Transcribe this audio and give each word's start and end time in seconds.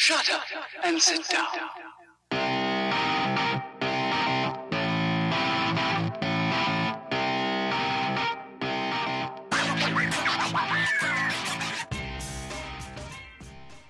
Shut 0.00 0.32
up 0.32 0.48
and 0.80 0.96
sit 0.96 1.20
down. 1.28 1.44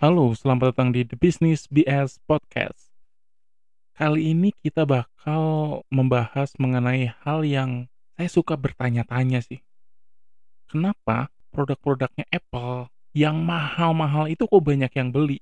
Halo, 0.02 0.34
selamat 0.34 0.74
datang 0.74 0.90
di 0.90 1.06
The 1.06 1.14
Business 1.14 1.70
BS 1.70 2.18
Podcast. 2.26 2.90
Kali 3.94 4.34
ini 4.34 4.50
kita 4.66 4.82
bakal 4.82 5.86
membahas 5.94 6.50
mengenai 6.58 7.14
hal 7.22 7.46
yang 7.46 7.86
saya 8.18 8.26
suka 8.26 8.58
bertanya-tanya 8.58 9.46
sih. 9.46 9.62
Kenapa 10.66 11.30
produk-produknya 11.54 12.26
Apple 12.34 12.90
yang 13.14 13.46
mahal-mahal 13.46 14.26
itu 14.26 14.50
kok 14.50 14.58
banyak 14.58 14.90
yang 14.90 15.14
beli? 15.14 15.38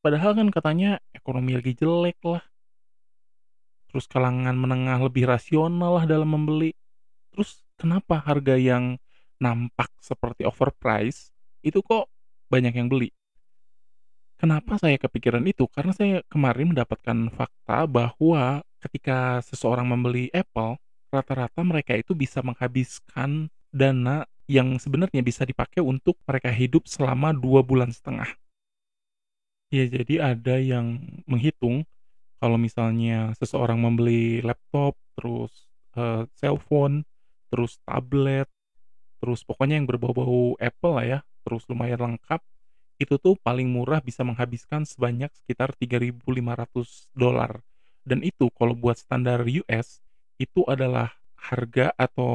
Padahal 0.00 0.32
kan 0.32 0.48
katanya 0.48 0.96
ekonomi 1.12 1.52
lagi 1.52 1.76
jelek 1.76 2.16
lah. 2.24 2.40
Terus 3.92 4.08
kalangan 4.08 4.56
menengah 4.56 4.96
lebih 4.96 5.28
rasional 5.28 6.00
lah 6.00 6.04
dalam 6.08 6.32
membeli. 6.32 6.72
Terus 7.36 7.60
kenapa 7.76 8.16
harga 8.16 8.56
yang 8.56 8.96
nampak 9.36 9.92
seperti 10.00 10.48
overpriced 10.48 11.36
itu 11.60 11.84
kok 11.84 12.08
banyak 12.48 12.72
yang 12.80 12.88
beli? 12.88 13.12
Kenapa 14.40 14.80
saya 14.80 14.96
kepikiran 14.96 15.44
itu? 15.44 15.68
Karena 15.68 15.92
saya 15.92 16.24
kemarin 16.32 16.72
mendapatkan 16.72 17.28
fakta 17.36 17.84
bahwa 17.84 18.64
ketika 18.80 19.44
seseorang 19.44 19.84
membeli 19.84 20.32
Apple, 20.32 20.80
rata-rata 21.12 21.60
mereka 21.60 21.92
itu 21.92 22.16
bisa 22.16 22.40
menghabiskan 22.40 23.52
dana 23.68 24.24
yang 24.48 24.80
sebenarnya 24.80 25.20
bisa 25.20 25.44
dipakai 25.44 25.84
untuk 25.84 26.16
mereka 26.24 26.48
hidup 26.48 26.88
selama 26.88 27.36
dua 27.36 27.60
bulan 27.60 27.92
setengah. 27.92 28.32
Ya, 29.70 29.86
jadi 29.86 30.34
ada 30.34 30.58
yang 30.58 30.98
menghitung 31.30 31.86
kalau 32.42 32.58
misalnya 32.58 33.30
seseorang 33.38 33.78
membeli 33.78 34.42
laptop, 34.42 34.98
terus 35.14 35.70
eh, 35.94 36.26
cellphone, 36.34 37.06
terus 37.54 37.78
tablet, 37.86 38.50
terus 39.22 39.46
pokoknya 39.46 39.78
yang 39.78 39.86
berbau-bau 39.86 40.58
Apple 40.58 40.94
lah 40.98 41.06
ya, 41.06 41.18
terus 41.46 41.62
lumayan 41.70 42.02
lengkap, 42.02 42.42
itu 42.98 43.14
tuh 43.22 43.38
paling 43.40 43.70
murah 43.70 44.02
bisa 44.02 44.26
menghabiskan 44.26 44.82
sebanyak 44.82 45.30
sekitar 45.38 45.70
3.500 45.78 47.06
dolar. 47.14 47.62
Dan 48.02 48.26
itu 48.26 48.50
kalau 48.58 48.74
buat 48.74 48.98
standar 48.98 49.46
US 49.46 50.02
itu 50.42 50.66
adalah 50.66 51.14
harga 51.38 51.94
atau 51.96 52.34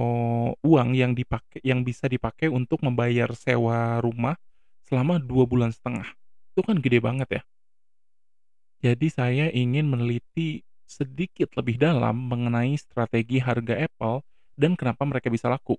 uang 0.64 0.90
yang 0.96 1.14
dipakai 1.14 1.60
yang 1.62 1.84
bisa 1.84 2.08
dipakai 2.08 2.48
untuk 2.48 2.82
membayar 2.82 3.30
sewa 3.36 4.00
rumah 4.00 4.40
selama 4.88 5.20
dua 5.20 5.44
bulan 5.46 5.76
setengah. 5.76 6.16
Itu 6.56 6.64
kan 6.64 6.80
gede 6.80 7.04
banget 7.04 7.28
ya. 7.28 7.42
Jadi 8.80 9.12
saya 9.12 9.46
ingin 9.52 9.92
meneliti 9.92 10.64
sedikit 10.88 11.52
lebih 11.60 11.76
dalam 11.76 12.32
mengenai 12.32 12.80
strategi 12.80 13.44
harga 13.44 13.76
Apple 13.76 14.24
dan 14.56 14.80
kenapa 14.80 15.04
mereka 15.04 15.28
bisa 15.28 15.52
laku. 15.52 15.76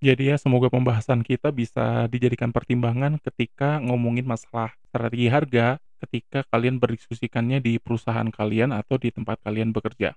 Jadi 0.00 0.32
ya 0.32 0.40
semoga 0.40 0.72
pembahasan 0.72 1.20
kita 1.20 1.52
bisa 1.52 2.08
dijadikan 2.08 2.48
pertimbangan 2.48 3.20
ketika 3.20 3.76
ngomongin 3.84 4.24
masalah 4.24 4.72
strategi 4.88 5.28
harga 5.28 5.76
ketika 6.00 6.46
kalian 6.48 6.80
berdiskusikannya 6.80 7.60
di 7.60 7.76
perusahaan 7.76 8.30
kalian 8.32 8.72
atau 8.72 8.96
di 8.96 9.12
tempat 9.12 9.36
kalian 9.44 9.74
bekerja. 9.76 10.16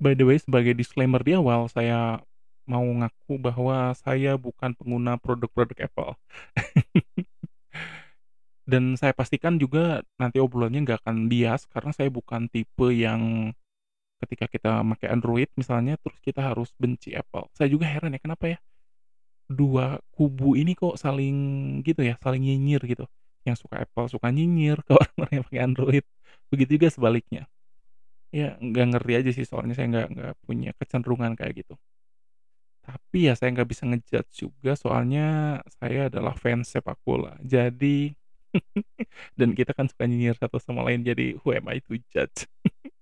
By 0.00 0.16
the 0.16 0.24
way, 0.24 0.40
sebagai 0.40 0.72
disclaimer 0.72 1.20
di 1.20 1.36
awal, 1.36 1.68
saya 1.68 2.24
mau 2.62 2.86
ngaku 2.86 3.42
bahwa 3.42 3.90
saya 3.98 4.38
bukan 4.38 4.74
pengguna 4.78 5.18
produk-produk 5.18 5.90
Apple. 5.90 6.14
Dan 8.62 8.94
saya 8.94 9.10
pastikan 9.10 9.58
juga 9.58 10.06
nanti 10.16 10.38
obrolannya 10.38 10.86
nggak 10.86 11.02
akan 11.02 11.26
bias 11.26 11.66
karena 11.66 11.90
saya 11.90 12.08
bukan 12.14 12.46
tipe 12.46 12.88
yang 12.94 13.50
ketika 14.22 14.46
kita 14.46 14.86
pakai 14.86 15.08
Android 15.10 15.50
misalnya 15.58 15.98
terus 15.98 16.14
kita 16.22 16.40
harus 16.54 16.70
benci 16.78 17.10
Apple. 17.14 17.50
Saya 17.58 17.66
juga 17.66 17.90
heran 17.90 18.14
ya 18.14 18.20
kenapa 18.22 18.54
ya 18.54 18.58
dua 19.50 20.00
kubu 20.14 20.56
ini 20.56 20.72
kok 20.78 20.96
saling 20.96 21.36
gitu 21.84 22.00
ya, 22.06 22.14
saling 22.22 22.42
nyinyir 22.42 22.82
gitu. 22.86 23.04
Yang 23.42 23.66
suka 23.66 23.82
Apple 23.84 24.06
suka 24.08 24.28
nyinyir 24.30 24.78
ke 24.86 24.92
orang-orang 24.94 25.32
yang 25.34 25.44
pakai 25.46 25.60
Android. 25.66 26.04
Begitu 26.50 26.78
juga 26.78 26.88
sebaliknya. 26.94 27.42
Ya 28.32 28.56
nggak 28.62 28.86
ngerti 28.96 29.12
aja 29.18 29.30
sih 29.36 29.44
soalnya 29.44 29.74
saya 29.76 29.86
nggak 29.92 30.08
nggak 30.14 30.34
punya 30.46 30.70
kecenderungan 30.78 31.36
kayak 31.36 31.66
gitu. 31.66 31.74
Tapi 32.82 33.30
ya 33.30 33.34
saya 33.38 33.54
nggak 33.54 33.68
bisa 33.70 33.82
ngejudge 33.86 34.30
juga 34.42 34.72
soalnya 34.74 35.58
saya 35.78 36.10
adalah 36.10 36.34
fans 36.34 36.72
sepak 36.72 36.98
bola. 37.06 37.38
Jadi 37.44 38.10
dan 39.38 39.56
kita 39.56 39.72
kan 39.72 39.88
suka 39.88 40.04
nyinyir 40.04 40.36
satu 40.36 40.60
sama 40.60 40.84
lain 40.86 41.02
jadi 41.04 41.36
who 41.40 41.52
am 41.56 41.68
I 41.72 41.80
to 41.84 41.96
judge? 42.12 42.48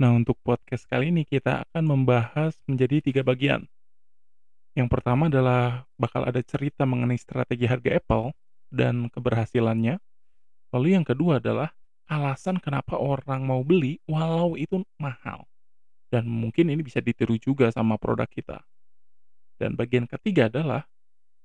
Nah, 0.00 0.16
untuk 0.16 0.40
podcast 0.40 0.88
kali 0.88 1.12
ini 1.12 1.28
kita 1.28 1.60
akan 1.60 1.84
membahas 1.84 2.56
menjadi 2.64 3.04
tiga 3.04 3.20
bagian. 3.20 3.68
Yang 4.72 4.88
pertama 4.96 5.28
adalah 5.28 5.84
bakal 6.00 6.24
ada 6.24 6.40
cerita 6.40 6.88
mengenai 6.88 7.20
strategi 7.20 7.68
harga 7.68 8.00
Apple 8.00 8.32
dan 8.72 9.12
keberhasilannya. 9.12 10.00
Lalu 10.72 10.88
yang 10.96 11.04
kedua 11.04 11.36
adalah 11.36 11.76
alasan 12.08 12.56
kenapa 12.64 12.96
orang 12.96 13.44
mau 13.44 13.60
beli 13.60 14.00
walau 14.08 14.56
itu 14.56 14.80
mahal. 14.96 15.44
Dan 16.08 16.24
mungkin 16.32 16.72
ini 16.72 16.80
bisa 16.80 17.04
ditiru 17.04 17.36
juga 17.36 17.68
sama 17.68 18.00
produk 18.00 18.24
kita. 18.24 18.64
Dan 19.60 19.76
bagian 19.76 20.08
ketiga 20.08 20.48
adalah 20.48 20.88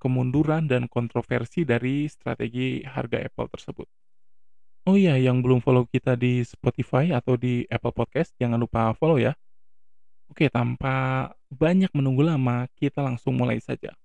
kemunduran 0.06 0.70
dan 0.70 0.86
kontroversi 0.86 1.66
dari 1.66 2.06
strategi 2.06 2.86
harga 2.86 3.26
Apple 3.26 3.50
tersebut. 3.50 3.90
Oh 4.86 4.94
iya, 4.94 5.18
yang 5.18 5.42
belum 5.42 5.66
follow 5.66 5.90
kita 5.90 6.14
di 6.14 6.46
Spotify 6.46 7.10
atau 7.10 7.34
di 7.34 7.66
Apple 7.66 7.90
Podcast, 7.90 8.38
jangan 8.38 8.62
lupa 8.62 8.94
follow 8.94 9.18
ya. 9.18 9.34
Oke, 10.30 10.46
tanpa 10.54 11.34
banyak 11.50 11.90
menunggu 11.90 12.22
lama, 12.22 12.70
kita 12.78 13.02
langsung 13.02 13.34
mulai 13.34 13.58
saja. 13.58 13.98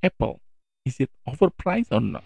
Apple, 0.00 0.40
is 0.88 0.96
it 0.96 1.12
overpriced 1.28 1.92
or 1.92 2.00
not? 2.00 2.24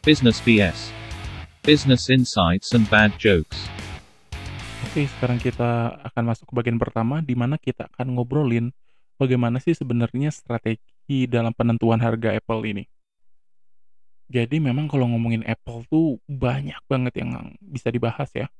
Business 0.00 0.40
BS. 0.40 0.88
Business 1.60 2.08
insights 2.08 2.72
and 2.72 2.88
bad 2.88 3.12
jokes. 3.20 3.79
Oke, 4.90 5.06
sekarang 5.06 5.38
kita 5.38 6.02
akan 6.02 6.34
masuk 6.34 6.50
ke 6.50 6.54
bagian 6.58 6.74
pertama, 6.74 7.22
di 7.22 7.38
mana 7.38 7.54
kita 7.54 7.86
akan 7.94 8.10
ngobrolin 8.10 8.74
bagaimana 9.22 9.62
sih 9.62 9.70
sebenarnya 9.70 10.34
strategi 10.34 11.30
dalam 11.30 11.54
penentuan 11.54 12.02
harga 12.02 12.34
Apple 12.34 12.58
ini. 12.66 12.82
Jadi 14.26 14.58
memang 14.58 14.90
kalau 14.90 15.06
ngomongin 15.06 15.46
Apple 15.46 15.86
tuh 15.86 16.18
banyak 16.26 16.82
banget 16.90 17.22
yang 17.22 17.54
bisa 17.62 17.94
dibahas 17.94 18.34
ya. 18.34 18.50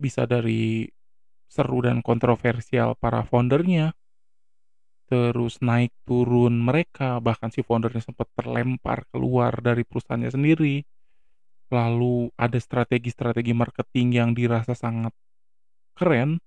Bisa 0.00 0.24
dari 0.24 0.88
seru 1.52 1.84
dan 1.84 2.00
kontroversial 2.00 2.96
para 2.96 3.20
foundernya, 3.28 3.92
terus 5.04 5.60
naik 5.60 5.92
turun 6.08 6.64
mereka, 6.64 7.20
bahkan 7.20 7.52
si 7.52 7.60
foundernya 7.60 8.00
sempat 8.00 8.32
terlempar 8.32 9.04
keluar 9.12 9.60
dari 9.60 9.84
perusahaannya 9.84 10.32
sendiri. 10.32 10.80
Lalu 11.68 12.32
ada 12.40 12.56
strategi-strategi 12.56 13.52
marketing 13.52 14.16
yang 14.16 14.30
dirasa 14.32 14.72
sangat 14.72 15.12
keren, 15.98 16.38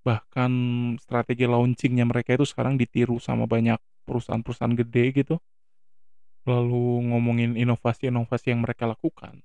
bahkan 0.00 0.52
strategi 0.96 1.44
launchingnya 1.44 2.08
mereka 2.08 2.32
itu 2.32 2.48
sekarang 2.48 2.80
ditiru 2.80 3.20
sama 3.20 3.44
banyak 3.44 3.76
perusahaan-perusahaan 4.08 4.72
gede 4.72 5.04
gitu 5.12 5.36
lalu 6.48 7.12
ngomongin 7.12 7.56
inovasi-inovasi 7.56 8.56
yang 8.56 8.64
mereka 8.64 8.88
lakukan. 8.88 9.44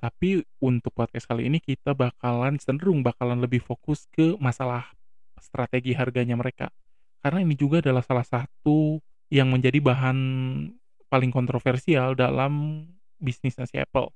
Tapi 0.00 0.40
untuk 0.64 0.96
podcast 0.96 1.28
kali 1.28 1.52
ini 1.52 1.60
kita 1.60 1.92
bakalan 1.92 2.56
cenderung 2.56 3.04
bakalan 3.04 3.36
lebih 3.36 3.60
fokus 3.60 4.08
ke 4.08 4.32
masalah 4.40 4.88
strategi 5.36 5.92
harganya 5.92 6.40
mereka. 6.40 6.72
Karena 7.20 7.44
ini 7.44 7.52
juga 7.52 7.84
adalah 7.84 8.00
salah 8.00 8.24
satu 8.24 8.96
yang 9.28 9.52
menjadi 9.52 9.76
bahan 9.76 10.16
paling 11.12 11.28
kontroversial 11.28 12.16
dalam 12.16 12.84
bisnisnya 13.20 13.68
si 13.68 13.76
Apple. 13.76 14.08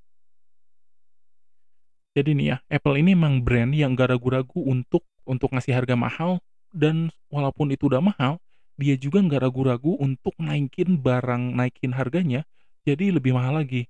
Jadi 2.15 2.31
nih 2.31 2.47
ya, 2.55 2.57
Apple 2.71 2.95
ini 2.95 3.11
memang 3.11 3.43
brand 3.43 3.75
yang 3.75 3.91
gak 3.91 4.15
ragu-ragu 4.15 4.63
untuk 4.63 5.03
untuk 5.27 5.51
ngasih 5.51 5.75
harga 5.75 5.99
mahal 5.99 6.39
dan 6.71 7.11
walaupun 7.27 7.75
itu 7.75 7.91
udah 7.91 7.99
mahal, 7.99 8.39
dia 8.79 8.95
juga 8.99 9.23
nggak 9.23 9.41
ragu-ragu 9.47 9.95
untuk 9.99 10.35
naikin 10.37 10.99
barang, 10.99 11.55
naikin 11.55 11.95
harganya 11.95 12.43
jadi 12.85 13.17
lebih 13.17 13.33
mahal 13.33 13.57
lagi. 13.57 13.89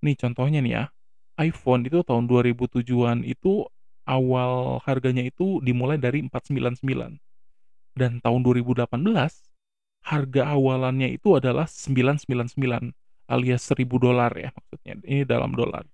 Nih 0.00 0.14
contohnya 0.14 0.62
nih 0.62 0.72
ya, 0.72 0.84
iPhone 1.42 1.82
itu 1.88 2.04
tahun 2.06 2.30
2007-an 2.30 3.26
itu 3.26 3.66
awal 4.06 4.78
harganya 4.86 5.26
itu 5.26 5.58
dimulai 5.60 5.98
dari 5.98 6.22
499. 6.22 7.18
Dan 7.92 8.22
tahun 8.24 8.40
2018 8.40 8.88
harga 10.02 10.42
awalannya 10.54 11.12
itu 11.14 11.36
adalah 11.36 11.68
999 11.68 12.94
alias 13.28 13.62
1000 13.66 13.98
dolar 13.98 14.32
ya 14.38 14.50
maksudnya. 14.54 14.94
Ini 15.02 15.22
dalam 15.26 15.52
dolar. 15.54 15.84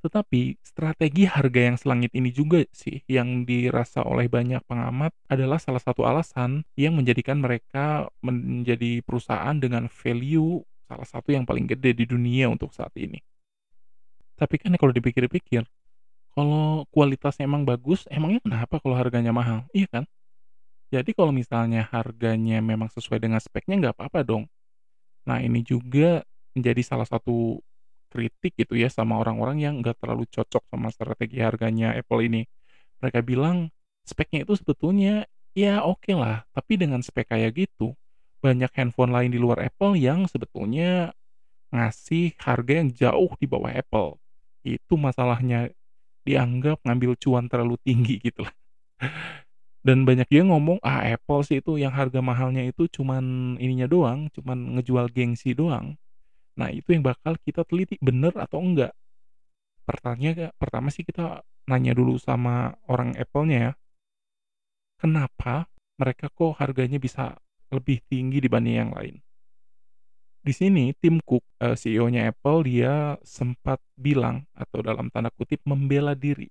Tetapi 0.00 0.56
strategi 0.64 1.28
harga 1.28 1.60
yang 1.60 1.76
selangit 1.76 2.08
ini 2.16 2.32
juga 2.32 2.64
sih 2.72 3.04
yang 3.04 3.44
dirasa 3.44 4.00
oleh 4.00 4.32
banyak 4.32 4.64
pengamat 4.64 5.12
adalah 5.28 5.60
salah 5.60 5.80
satu 5.80 6.08
alasan 6.08 6.64
yang 6.72 6.96
menjadikan 6.96 7.36
mereka 7.36 8.08
menjadi 8.24 9.04
perusahaan 9.04 9.52
dengan 9.60 9.92
value 9.92 10.64
salah 10.88 11.04
satu 11.04 11.30
yang 11.36 11.44
paling 11.44 11.68
gede 11.68 11.92
di 11.92 12.04
dunia 12.08 12.48
untuk 12.48 12.72
saat 12.72 12.90
ini. 12.96 13.20
Tapi 14.40 14.56
kan 14.56 14.72
kalau 14.80 14.90
dipikir-pikir, 14.90 15.68
kalau 16.32 16.88
kualitasnya 16.88 17.44
emang 17.44 17.68
bagus, 17.68 18.08
emangnya 18.08 18.40
kenapa 18.40 18.80
kalau 18.80 18.96
harganya 18.96 19.36
mahal? 19.36 19.68
Iya 19.76 19.86
kan? 20.00 20.04
Jadi 20.90 21.14
kalau 21.14 21.30
misalnya 21.30 21.86
harganya 21.92 22.58
memang 22.58 22.90
sesuai 22.90 23.22
dengan 23.22 23.38
speknya 23.38 23.78
nggak 23.78 23.94
apa-apa 24.00 24.26
dong. 24.26 24.50
Nah 25.28 25.38
ini 25.38 25.62
juga 25.62 26.24
menjadi 26.56 26.82
salah 26.82 27.06
satu 27.06 27.62
kritik 28.10 28.58
gitu 28.58 28.74
ya 28.76 28.90
sama 28.90 29.16
orang-orang 29.22 29.62
yang 29.62 29.74
nggak 29.80 29.96
terlalu 30.02 30.26
cocok 30.28 30.66
sama 30.68 30.90
strategi 30.90 31.38
harganya 31.40 31.94
Apple 31.96 32.20
ini. 32.26 32.42
Mereka 33.00 33.22
bilang 33.24 33.70
speknya 34.04 34.44
itu 34.44 34.58
sebetulnya 34.58 35.24
ya 35.54 35.82
oke 35.86 36.12
lah, 36.14 36.44
tapi 36.52 36.76
dengan 36.80 37.00
spek 37.00 37.30
kayak 37.32 37.56
gitu, 37.56 37.94
banyak 38.44 38.70
handphone 38.74 39.12
lain 39.14 39.30
di 39.34 39.38
luar 39.40 39.62
Apple 39.62 39.96
yang 39.98 40.26
sebetulnya 40.26 41.14
ngasih 41.74 42.34
harga 42.38 42.72
yang 42.82 42.90
jauh 42.90 43.30
di 43.38 43.46
bawah 43.46 43.70
Apple. 43.70 44.18
Itu 44.66 44.98
masalahnya 44.98 45.70
dianggap 46.26 46.82
ngambil 46.84 47.16
cuan 47.18 47.46
terlalu 47.50 47.76
tinggi 47.82 48.20
gitu 48.20 48.44
lah. 48.46 48.54
Dan 49.86 50.04
banyak 50.04 50.28
juga 50.28 50.52
ngomong, 50.52 50.78
"Ah, 50.84 51.08
Apple 51.08 51.40
sih 51.46 51.64
itu 51.64 51.80
yang 51.80 51.92
harga 51.94 52.20
mahalnya 52.20 52.62
itu 52.68 52.84
cuman 52.92 53.56
ininya 53.56 53.88
doang, 53.88 54.28
cuman 54.36 54.76
ngejual 54.76 55.08
gengsi 55.12 55.56
doang." 55.56 55.96
Nah, 56.58 56.68
itu 56.74 56.90
yang 56.90 57.04
bakal 57.06 57.38
kita 57.38 57.62
teliti 57.62 58.00
bener 58.02 58.34
atau 58.34 58.58
enggak. 58.58 58.92
Pertanyaan 59.86 60.50
pertama 60.58 60.88
sih 60.90 61.02
kita 61.06 61.42
nanya 61.70 61.94
dulu 61.94 62.18
sama 62.18 62.74
orang 62.90 63.14
Apple-nya 63.14 63.58
ya. 63.70 63.72
Kenapa 65.00 65.70
mereka 65.96 66.28
kok 66.28 66.60
harganya 66.60 67.00
bisa 67.00 67.38
lebih 67.72 68.02
tinggi 68.10 68.38
dibanding 68.42 68.76
yang 68.76 68.92
lain? 68.92 69.16
Di 70.40 70.52
sini 70.56 70.96
Tim 70.96 71.20
Cook, 71.20 71.44
eee, 71.60 71.76
CEO-nya 71.76 72.32
Apple, 72.32 72.64
dia 72.64 73.16
sempat 73.24 73.80
bilang 73.96 74.48
atau 74.56 74.80
dalam 74.80 75.12
tanda 75.12 75.28
kutip 75.32 75.60
"membela 75.68 76.16
diri" 76.16 76.48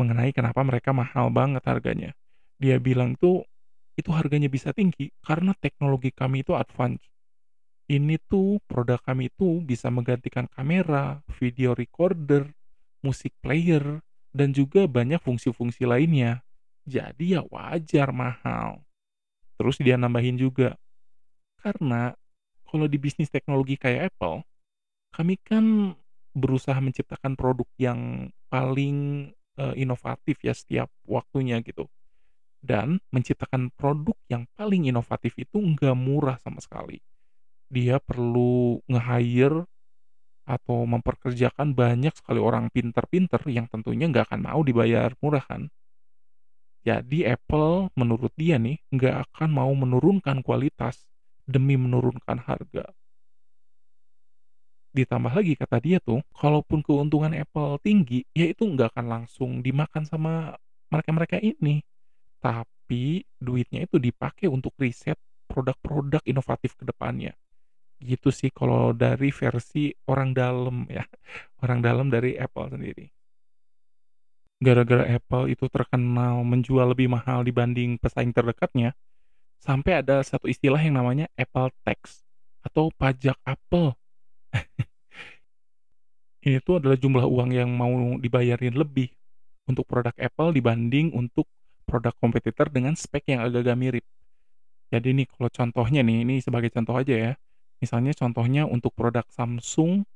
mengenai 0.00 0.32
kenapa 0.32 0.64
mereka 0.64 0.90
mahal 0.96 1.28
banget 1.28 1.62
harganya. 1.68 2.10
Dia 2.56 2.80
bilang 2.80 3.16
tuh, 3.20 3.44
"Itu 4.00 4.12
harganya 4.16 4.48
bisa 4.48 4.72
tinggi 4.72 5.12
karena 5.20 5.52
teknologi 5.60 6.10
kami 6.12 6.44
itu 6.44 6.56
advance. 6.56 7.11
Ini 7.90 8.14
tuh 8.30 8.62
produk 8.70 9.02
kami 9.02 9.26
itu 9.32 9.58
bisa 9.62 9.90
menggantikan 9.90 10.46
kamera, 10.54 11.20
video 11.38 11.74
recorder, 11.74 12.46
musik 13.02 13.34
player, 13.42 13.98
dan 14.30 14.54
juga 14.54 14.86
banyak 14.86 15.18
fungsi-fungsi 15.18 15.82
lainnya. 15.88 16.46
Jadi 16.86 17.34
ya 17.38 17.42
wajar 17.50 18.14
mahal." 18.14 18.86
Terus 19.60 19.78
dia 19.82 19.96
nambahin 20.00 20.38
juga, 20.40 20.76
"Karena 21.60 22.12
kalau 22.68 22.86
di 22.90 22.98
bisnis 23.00 23.30
teknologi 23.32 23.76
kayak 23.80 24.14
Apple, 24.14 24.44
kami 25.14 25.36
kan 25.42 25.96
berusaha 26.36 26.78
menciptakan 26.80 27.34
produk 27.38 27.68
yang 27.80 28.30
paling, 28.52 29.30
eee, 29.60 29.74
inovatif 29.84 30.40
ya 30.44 30.54
setiap 30.56 30.88
waktunya 31.08 31.60
gitu. 31.64 31.88
Dan 32.62 33.00
menciptakan 33.14 33.70
produk 33.76 34.16
yang 34.30 34.46
paling 34.58 34.88
inovatif 34.90 35.34
itu 35.38 35.58
nggak 35.60 35.96
murah 35.98 36.38
sama 36.42 36.60
sekali. 36.64 37.00
Dia 37.72 37.96
perlu 37.96 38.84
nge-hire 38.84 39.64
atau 40.44 40.84
memperkerjakan 40.84 41.72
banyak 41.72 42.12
sekali 42.12 42.36
orang 42.36 42.68
pinter-pinter 42.68 43.40
yang 43.48 43.64
tentunya 43.72 44.12
nggak 44.12 44.28
akan 44.28 44.40
mau 44.44 44.60
dibayar 44.60 45.08
murah 45.24 45.40
kan. 45.40 45.72
Jadi 46.84 47.24
Apple 47.24 47.94
menurut 47.96 48.34
dia 48.36 48.60
nih 48.60 48.76
nggak 48.92 49.16
akan 49.30 49.48
mau 49.54 49.72
menurunkan 49.72 50.44
kualitas 50.44 51.08
demi 51.48 51.80
menurunkan 51.80 52.42
harga. 52.42 52.90
Ditambah 54.92 55.32
lagi 55.32 55.56
kata 55.56 55.80
dia 55.80 55.96
tuh, 56.04 56.20
kalaupun 56.36 56.84
keuntungan 56.84 57.32
Apple 57.32 57.80
tinggi, 57.80 58.28
ya 58.36 58.52
itu 58.52 58.68
nggak 58.68 58.92
akan 58.92 59.06
langsung 59.08 59.64
dimakan 59.64 60.04
sama 60.04 60.52
mereka-mereka 60.92 61.40
ini. 61.40 61.80
Tapi 62.44 63.24
duitnya 63.40 63.88
itu 63.88 63.96
dipakai 63.96 64.52
untuk 64.52 64.76
riset 64.76 65.16
produk-produk 65.48 66.20
inovatif 66.28 66.76
ke 66.76 66.84
depannya. 66.84 67.32
Gitu 68.02 68.28
sih 68.34 68.50
kalau 68.50 68.90
dari 68.90 69.30
versi 69.30 69.94
orang 70.10 70.34
dalam 70.34 70.90
ya, 70.90 71.06
orang 71.62 71.78
dalam 71.78 72.06
dari 72.10 72.34
Apple 72.34 72.74
sendiri. 72.74 73.06
Gara-gara 74.62 75.06
Apple 75.06 75.50
itu 75.50 75.66
terkenal 75.66 76.42
menjual 76.46 76.94
lebih 76.94 77.10
mahal 77.10 77.42
dibanding 77.42 77.98
pesaing 77.98 78.30
terdekatnya, 78.30 78.94
sampai 79.62 80.02
ada 80.02 80.22
satu 80.22 80.46
istilah 80.50 80.78
yang 80.82 80.98
namanya 80.98 81.26
Apple 81.38 81.70
Tax 81.82 82.22
atau 82.62 82.90
pajak 82.94 83.38
Apple. 83.42 83.94
Ini 86.46 86.58
tuh 86.62 86.82
adalah 86.82 86.98
jumlah 86.98 87.26
uang 87.26 87.50
yang 87.54 87.70
mau 87.70 87.90
dibayarin 88.18 88.74
lebih 88.74 89.14
untuk 89.66 89.86
produk 89.86 90.14
Apple 90.18 90.50
dibanding 90.58 91.14
untuk 91.14 91.46
produk 91.86 92.14
kompetitor 92.18 92.66
dengan 92.70 92.98
spek 92.98 93.30
yang 93.30 93.46
agak-agak 93.46 93.78
mirip. 93.78 94.04
Jadi 94.90 95.08
nih 95.22 95.26
kalau 95.30 95.48
contohnya 95.48 96.00
nih, 96.02 96.26
ini 96.26 96.34
sebagai 96.42 96.70
contoh 96.74 96.98
aja 96.98 97.14
ya. 97.14 97.32
Misalnya 97.82 98.14
contohnya 98.14 98.62
untuk 98.62 98.94
produk 98.94 99.26
Samsung 99.26 100.06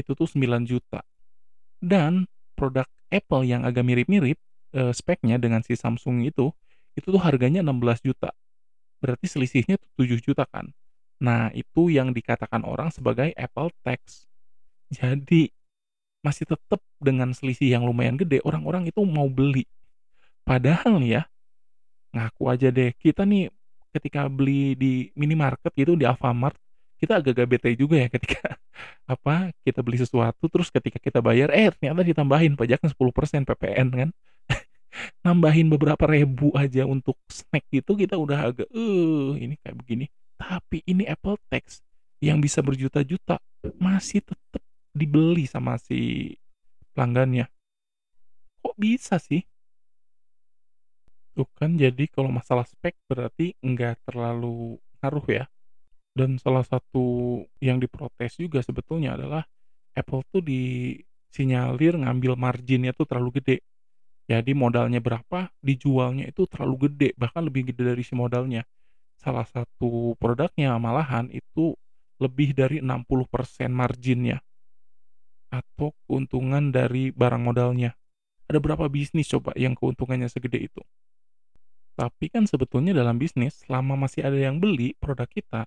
itu 0.00 0.10
tuh 0.16 0.24
9 0.24 0.64
juta. 0.64 1.04
Dan 1.84 2.24
produk 2.56 2.88
Apple 3.12 3.44
yang 3.44 3.68
agak 3.68 3.84
mirip-mirip 3.84 4.40
eh, 4.72 4.92
speknya 4.96 5.36
dengan 5.36 5.60
si 5.60 5.76
Samsung 5.76 6.24
itu, 6.24 6.48
itu 6.96 7.06
tuh 7.12 7.20
harganya 7.20 7.60
16 7.60 8.00
juta. 8.00 8.32
Berarti 9.04 9.28
selisihnya 9.28 9.76
tuh 9.76 9.90
7 10.00 10.16
juta 10.24 10.48
kan. 10.48 10.72
Nah, 11.20 11.52
itu 11.52 11.92
yang 11.92 12.16
dikatakan 12.16 12.64
orang 12.64 12.88
sebagai 12.88 13.36
Apple 13.36 13.68
tax. 13.84 14.24
Jadi 14.88 15.52
masih 16.24 16.48
tetap 16.48 16.80
dengan 16.96 17.36
selisih 17.36 17.76
yang 17.76 17.84
lumayan 17.84 18.16
gede, 18.16 18.40
orang-orang 18.48 18.88
itu 18.88 19.04
mau 19.04 19.28
beli. 19.28 19.68
Padahal 20.48 20.96
nih 20.96 21.20
ya, 21.20 21.22
ngaku 22.16 22.42
aja 22.48 22.68
deh, 22.72 22.96
kita 22.96 23.28
nih 23.28 23.52
ketika 23.92 24.24
beli 24.32 24.72
di 24.72 25.12
minimarket 25.12 25.70
gitu 25.76 26.00
di 26.00 26.08
Alfamart, 26.08 26.56
kita 27.04 27.20
agak-agak 27.20 27.46
bete 27.46 27.70
juga 27.76 28.00
ya 28.00 28.08
ketika 28.08 28.56
apa 29.14 29.52
kita 29.60 29.84
beli 29.84 30.00
sesuatu 30.00 30.48
terus 30.48 30.72
ketika 30.72 30.96
kita 30.96 31.20
bayar 31.20 31.52
eh 31.52 31.68
ternyata 31.68 32.00
ditambahin 32.00 32.56
pajaknya 32.56 32.88
10% 32.88 33.44
PPN 33.44 33.88
kan. 33.92 34.10
Nambahin 35.26 35.68
beberapa 35.68 36.08
ribu 36.08 36.48
aja 36.56 36.88
untuk 36.88 37.20
snack 37.28 37.68
gitu 37.68 37.92
kita 37.94 38.16
udah 38.16 38.48
agak 38.48 38.68
eh 38.72 39.32
ini 39.36 39.60
kayak 39.60 39.76
begini. 39.76 40.08
Tapi 40.40 40.80
ini 40.88 41.04
Apple 41.04 41.36
Tax 41.52 41.84
yang 42.24 42.40
bisa 42.40 42.64
berjuta-juta 42.64 43.36
masih 43.76 44.24
tetap 44.24 44.64
dibeli 44.96 45.44
sama 45.44 45.76
si 45.76 46.32
pelanggannya. 46.96 47.50
Kok 48.64 48.76
bisa 48.80 49.20
sih? 49.20 49.44
Tuh 51.34 51.50
kan 51.58 51.76
jadi 51.76 52.06
kalau 52.08 52.30
masalah 52.30 52.64
spek 52.64 52.96
berarti 53.10 53.58
nggak 53.60 54.08
terlalu 54.08 54.80
ngaruh 55.02 55.26
ya. 55.28 55.44
Dan 56.14 56.38
salah 56.38 56.62
satu 56.62 57.42
yang 57.58 57.82
diprotes 57.82 58.38
juga 58.38 58.62
sebetulnya 58.62 59.18
adalah 59.18 59.42
Apple 59.98 60.22
tuh 60.30 60.42
disinyalir 60.46 61.98
ngambil 61.98 62.38
marginnya 62.38 62.94
tuh 62.94 63.06
terlalu 63.06 63.42
gede. 63.42 63.58
Jadi 64.24 64.56
modalnya 64.56 65.02
berapa, 65.04 65.52
dijualnya 65.60 66.30
itu 66.30 66.48
terlalu 66.48 66.88
gede, 66.88 67.08
bahkan 67.18 67.44
lebih 67.44 67.74
gede 67.74 67.92
dari 67.92 68.02
si 68.06 68.16
modalnya. 68.16 68.64
Salah 69.20 69.44
satu 69.44 70.16
produknya 70.16 70.78
malahan 70.80 71.28
itu 71.28 71.76
lebih 72.22 72.54
dari 72.54 72.78
60% 72.80 73.68
marginnya 73.74 74.38
atau 75.50 75.94
keuntungan 76.06 76.70
dari 76.70 77.10
barang 77.10 77.42
modalnya. 77.42 77.94
Ada 78.48 78.58
berapa 78.62 78.86
bisnis 78.88 79.28
coba 79.30 79.54
yang 79.54 79.76
keuntungannya 79.76 80.30
segede 80.30 80.66
itu? 80.66 80.82
Tapi 81.94 82.26
kan 82.26 82.44
sebetulnya 82.48 82.90
dalam 82.90 83.20
bisnis, 83.20 83.62
selama 83.62 83.94
masih 83.94 84.26
ada 84.26 84.34
yang 84.34 84.58
beli 84.58 84.98
produk 84.98 85.30
kita, 85.30 85.62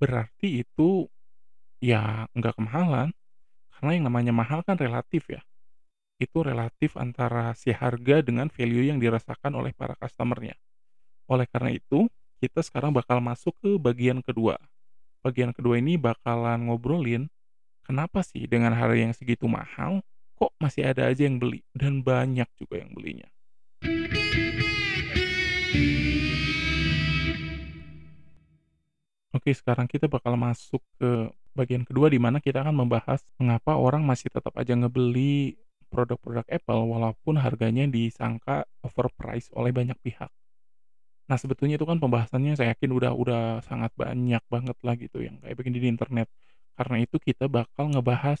berarti 0.00 0.64
itu 0.64 1.06
ya 1.84 2.24
nggak 2.32 2.56
kemahalan. 2.56 3.12
Karena 3.76 3.90
yang 3.96 4.04
namanya 4.08 4.32
mahal 4.32 4.60
kan 4.64 4.76
relatif 4.76 5.28
ya. 5.28 5.40
Itu 6.20 6.44
relatif 6.44 7.00
antara 7.00 7.56
si 7.56 7.72
harga 7.72 8.20
dengan 8.20 8.52
value 8.52 8.92
yang 8.92 9.00
dirasakan 9.00 9.56
oleh 9.56 9.72
para 9.72 9.96
customernya. 9.96 10.56
Oleh 11.28 11.48
karena 11.48 11.72
itu, 11.72 12.12
kita 12.44 12.60
sekarang 12.60 12.92
bakal 12.92 13.24
masuk 13.24 13.56
ke 13.60 13.80
bagian 13.80 14.20
kedua. 14.20 14.60
Bagian 15.24 15.52
kedua 15.52 15.80
ini 15.80 16.00
bakalan 16.00 16.68
ngobrolin 16.68 17.28
kenapa 17.84 18.24
sih 18.24 18.48
dengan 18.48 18.72
harga 18.72 18.96
yang 18.96 19.12
segitu 19.12 19.44
mahal 19.44 20.00
kok 20.40 20.52
masih 20.56 20.88
ada 20.88 21.08
aja 21.12 21.28
yang 21.28 21.36
beli 21.36 21.60
dan 21.76 22.00
banyak 22.00 22.48
juga 22.56 22.80
yang 22.80 22.92
belinya. 22.96 23.28
Oke, 29.30 29.54
sekarang 29.54 29.86
kita 29.86 30.10
bakal 30.10 30.34
masuk 30.34 30.82
ke 30.98 31.30
Bagian 31.50 31.82
kedua 31.82 32.06
di 32.06 32.22
mana 32.22 32.38
kita 32.38 32.62
akan 32.62 32.86
membahas 32.86 33.26
mengapa 33.34 33.74
orang 33.74 34.06
masih 34.06 34.30
tetap 34.30 34.54
aja 34.54 34.70
ngebeli 34.70 35.58
produk-produk 35.90 36.46
Apple 36.46 36.86
walaupun 36.86 37.34
harganya 37.42 37.90
disangka 37.90 38.62
overpriced 38.86 39.50
oleh 39.58 39.74
banyak 39.74 39.98
pihak. 39.98 40.30
Nah, 41.26 41.38
sebetulnya 41.38 41.74
itu 41.74 41.86
kan 41.86 41.98
pembahasannya 41.98 42.54
saya 42.54 42.74
yakin 42.74 42.90
udah 42.94 43.12
udah 43.14 43.42
sangat 43.66 43.90
banyak 43.98 44.42
banget 44.46 44.78
lah 44.86 44.94
gitu 44.94 45.26
yang 45.26 45.42
kayak 45.42 45.58
begini 45.58 45.78
di 45.82 45.88
internet. 45.90 46.30
Karena 46.78 47.02
itu 47.02 47.18
kita 47.18 47.50
bakal 47.50 47.90
ngebahas 47.98 48.38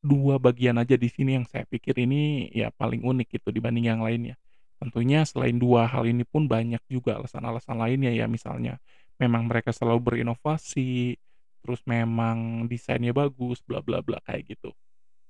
dua 0.00 0.40
bagian 0.40 0.80
aja 0.80 0.96
di 0.96 1.12
sini 1.12 1.36
yang 1.36 1.44
saya 1.44 1.68
pikir 1.68 1.92
ini 2.00 2.48
ya 2.56 2.72
paling 2.72 3.04
unik 3.04 3.36
gitu 3.36 3.52
dibanding 3.52 3.92
yang 3.92 4.00
lainnya. 4.00 4.40
Tentunya 4.80 5.28
selain 5.28 5.60
dua 5.60 5.84
hal 5.88 6.08
ini 6.08 6.24
pun 6.24 6.48
banyak 6.48 6.80
juga 6.88 7.20
alasan-alasan 7.20 7.76
lainnya 7.76 8.12
ya 8.16 8.24
misalnya 8.28 8.80
memang 9.16 9.48
mereka 9.48 9.72
selalu 9.72 10.00
berinovasi, 10.14 11.16
terus 11.64 11.80
memang 11.88 12.68
desainnya 12.70 13.10
bagus, 13.16 13.60
bla 13.64 13.80
bla 13.82 14.00
bla 14.04 14.20
kayak 14.24 14.56
gitu. 14.56 14.70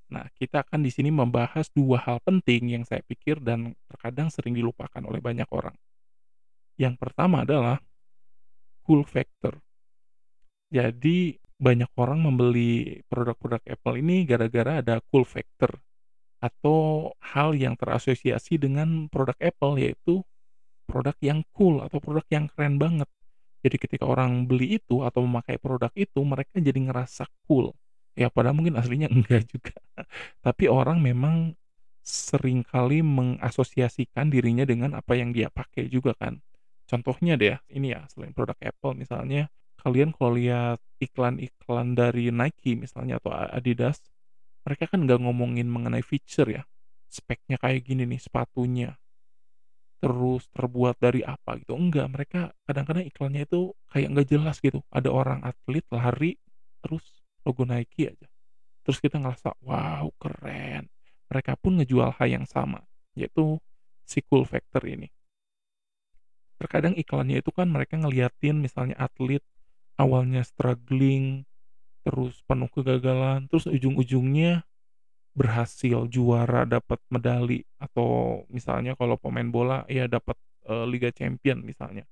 Nah, 0.07 0.27
kita 0.39 0.63
akan 0.63 0.87
di 0.87 0.91
sini 0.95 1.11
membahas 1.11 1.67
dua 1.75 1.99
hal 1.99 2.23
penting 2.23 2.71
yang 2.79 2.85
saya 2.87 3.03
pikir 3.03 3.43
dan 3.43 3.75
terkadang 3.91 4.31
sering 4.31 4.55
dilupakan 4.55 5.03
oleh 5.03 5.19
banyak 5.19 5.49
orang. 5.51 5.75
Yang 6.79 6.95
pertama 7.01 7.43
adalah 7.43 7.83
cool 8.87 9.03
factor. 9.03 9.59
Jadi 10.71 11.35
banyak 11.57 11.91
orang 11.97 12.21
membeli 12.23 13.01
produk-produk 13.09 13.65
Apple 13.65 13.97
ini 13.99 14.29
gara-gara 14.29 14.85
ada 14.85 15.01
cool 15.09 15.25
factor 15.25 15.81
atau 16.37 17.11
hal 17.19 17.57
yang 17.57 17.75
terasosiasi 17.75 18.61
dengan 18.61 19.09
produk 19.09 19.35
Apple 19.41 19.81
yaitu 19.81 20.21
produk 20.85 21.17
yang 21.25 21.41
cool 21.57 21.83
atau 21.83 21.99
produk 21.99 22.23
yang 22.31 22.47
keren 22.53 22.77
banget. 22.79 23.09
Jadi 23.67 23.83
ketika 23.83 24.07
orang 24.07 24.47
beli 24.47 24.79
itu 24.79 25.03
atau 25.03 25.27
memakai 25.27 25.59
produk 25.59 25.91
itu 25.99 26.23
mereka 26.23 26.63
jadi 26.63 26.79
ngerasa 26.87 27.27
cool. 27.51 27.75
Ya 28.15 28.31
padahal 28.31 28.55
mungkin 28.55 28.79
aslinya 28.79 29.11
enggak 29.15 29.51
juga. 29.51 29.75
Tapi 30.47 30.71
orang 30.71 31.03
memang 31.03 31.59
sering 32.07 32.63
kali 32.63 33.03
mengasosiasikan 33.03 34.31
dirinya 34.31 34.63
dengan 34.63 34.95
apa 34.95 35.19
yang 35.19 35.35
dia 35.35 35.51
pakai 35.51 35.91
juga 35.91 36.15
kan. 36.15 36.39
Contohnya 36.87 37.35
deh 37.35 37.51
ya, 37.51 37.59
ini 37.75 37.91
ya 37.91 38.07
selain 38.07 38.31
produk 38.31 38.55
Apple 38.63 38.95
misalnya, 38.95 39.51
kalian 39.83 40.15
kalau 40.15 40.39
lihat 40.39 40.79
iklan-iklan 41.03 41.99
dari 41.99 42.31
Nike 42.31 42.79
misalnya 42.79 43.19
atau 43.19 43.35
Adidas, 43.35 43.99
mereka 44.63 44.87
kan 44.95 45.03
nggak 45.03 45.19
ngomongin 45.19 45.67
mengenai 45.67 46.07
feature 46.07 46.47
ya, 46.47 46.63
speknya 47.11 47.59
kayak 47.59 47.83
gini 47.83 48.07
nih 48.07 48.23
sepatunya, 48.23 48.95
terus 50.07 50.47
terbuat 50.55 51.03
dari 51.03 51.27
apa 51.27 51.59
gitu, 51.59 51.75
enggak, 51.75 52.07
mereka 52.07 52.41
kadang-kadang 52.63 53.11
iklannya 53.11 53.43
itu 53.43 53.75
kayak 53.91 54.15
nggak 54.15 54.29
jelas 54.31 54.63
gitu, 54.63 54.79
ada 54.95 55.11
orang 55.11 55.43
atlet 55.43 55.83
lari, 55.91 56.39
terus 56.79 57.03
logo 57.43 57.67
Nike 57.67 58.15
aja, 58.15 58.31
terus 58.87 59.03
kita 59.03 59.19
ngerasa, 59.19 59.59
wow 59.67 60.07
keren, 60.23 60.87
mereka 61.27 61.59
pun 61.59 61.83
ngejual 61.83 62.15
hal 62.15 62.29
yang 62.31 62.47
sama, 62.47 62.87
yaitu 63.19 63.59
si 64.07 64.23
cool 64.31 64.47
factor 64.47 64.87
ini. 64.87 65.11
Terkadang 66.63 66.95
iklannya 66.95 67.43
itu 67.43 67.51
kan 67.51 67.67
mereka 67.67 67.99
ngeliatin 67.99 68.63
misalnya 68.63 68.95
atlet 69.03 69.43
awalnya 69.99 70.47
struggling, 70.47 71.43
terus 72.07 72.47
penuh 72.47 72.71
kegagalan, 72.71 73.51
terus 73.51 73.67
ujung-ujungnya 73.67 74.63
berhasil 75.37 76.09
juara 76.09 76.65
dapat 76.65 76.97
medali 77.13 77.61
atau 77.77 78.43
misalnya 78.49 78.97
kalau 78.97 79.21
pemain 79.21 79.45
bola 79.45 79.85
ya 79.85 80.09
dapat 80.09 80.35
uh, 80.65 80.89
Liga 80.89 81.13
Champion 81.13 81.61
misalnya. 81.61 82.09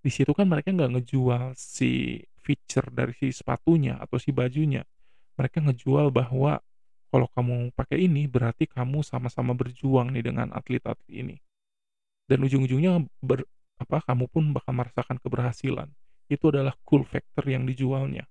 Di 0.00 0.08
situ 0.08 0.32
kan 0.32 0.48
mereka 0.48 0.72
nggak 0.72 0.96
ngejual 0.96 1.52
si 1.56 2.20
feature 2.40 2.88
dari 2.88 3.12
si 3.16 3.36
sepatunya 3.36 4.00
atau 4.00 4.16
si 4.16 4.32
bajunya. 4.32 4.84
Mereka 5.36 5.60
ngejual 5.60 6.08
bahwa 6.08 6.60
kalau 7.12 7.28
kamu 7.30 7.72
pakai 7.76 8.08
ini 8.08 8.24
berarti 8.26 8.64
kamu 8.64 9.04
sama-sama 9.04 9.52
berjuang 9.52 10.12
nih 10.12 10.24
dengan 10.24 10.52
atlet-atlet 10.52 11.12
ini. 11.12 11.36
Dan 12.24 12.44
ujung-ujungnya 12.48 13.04
apa 13.80 13.98
kamu 14.08 14.24
pun 14.32 14.56
bakal 14.56 14.72
merasakan 14.72 15.20
keberhasilan. 15.20 15.88
Itu 16.32 16.48
adalah 16.48 16.72
cool 16.88 17.04
factor 17.04 17.44
yang 17.44 17.68
dijualnya. 17.68 18.24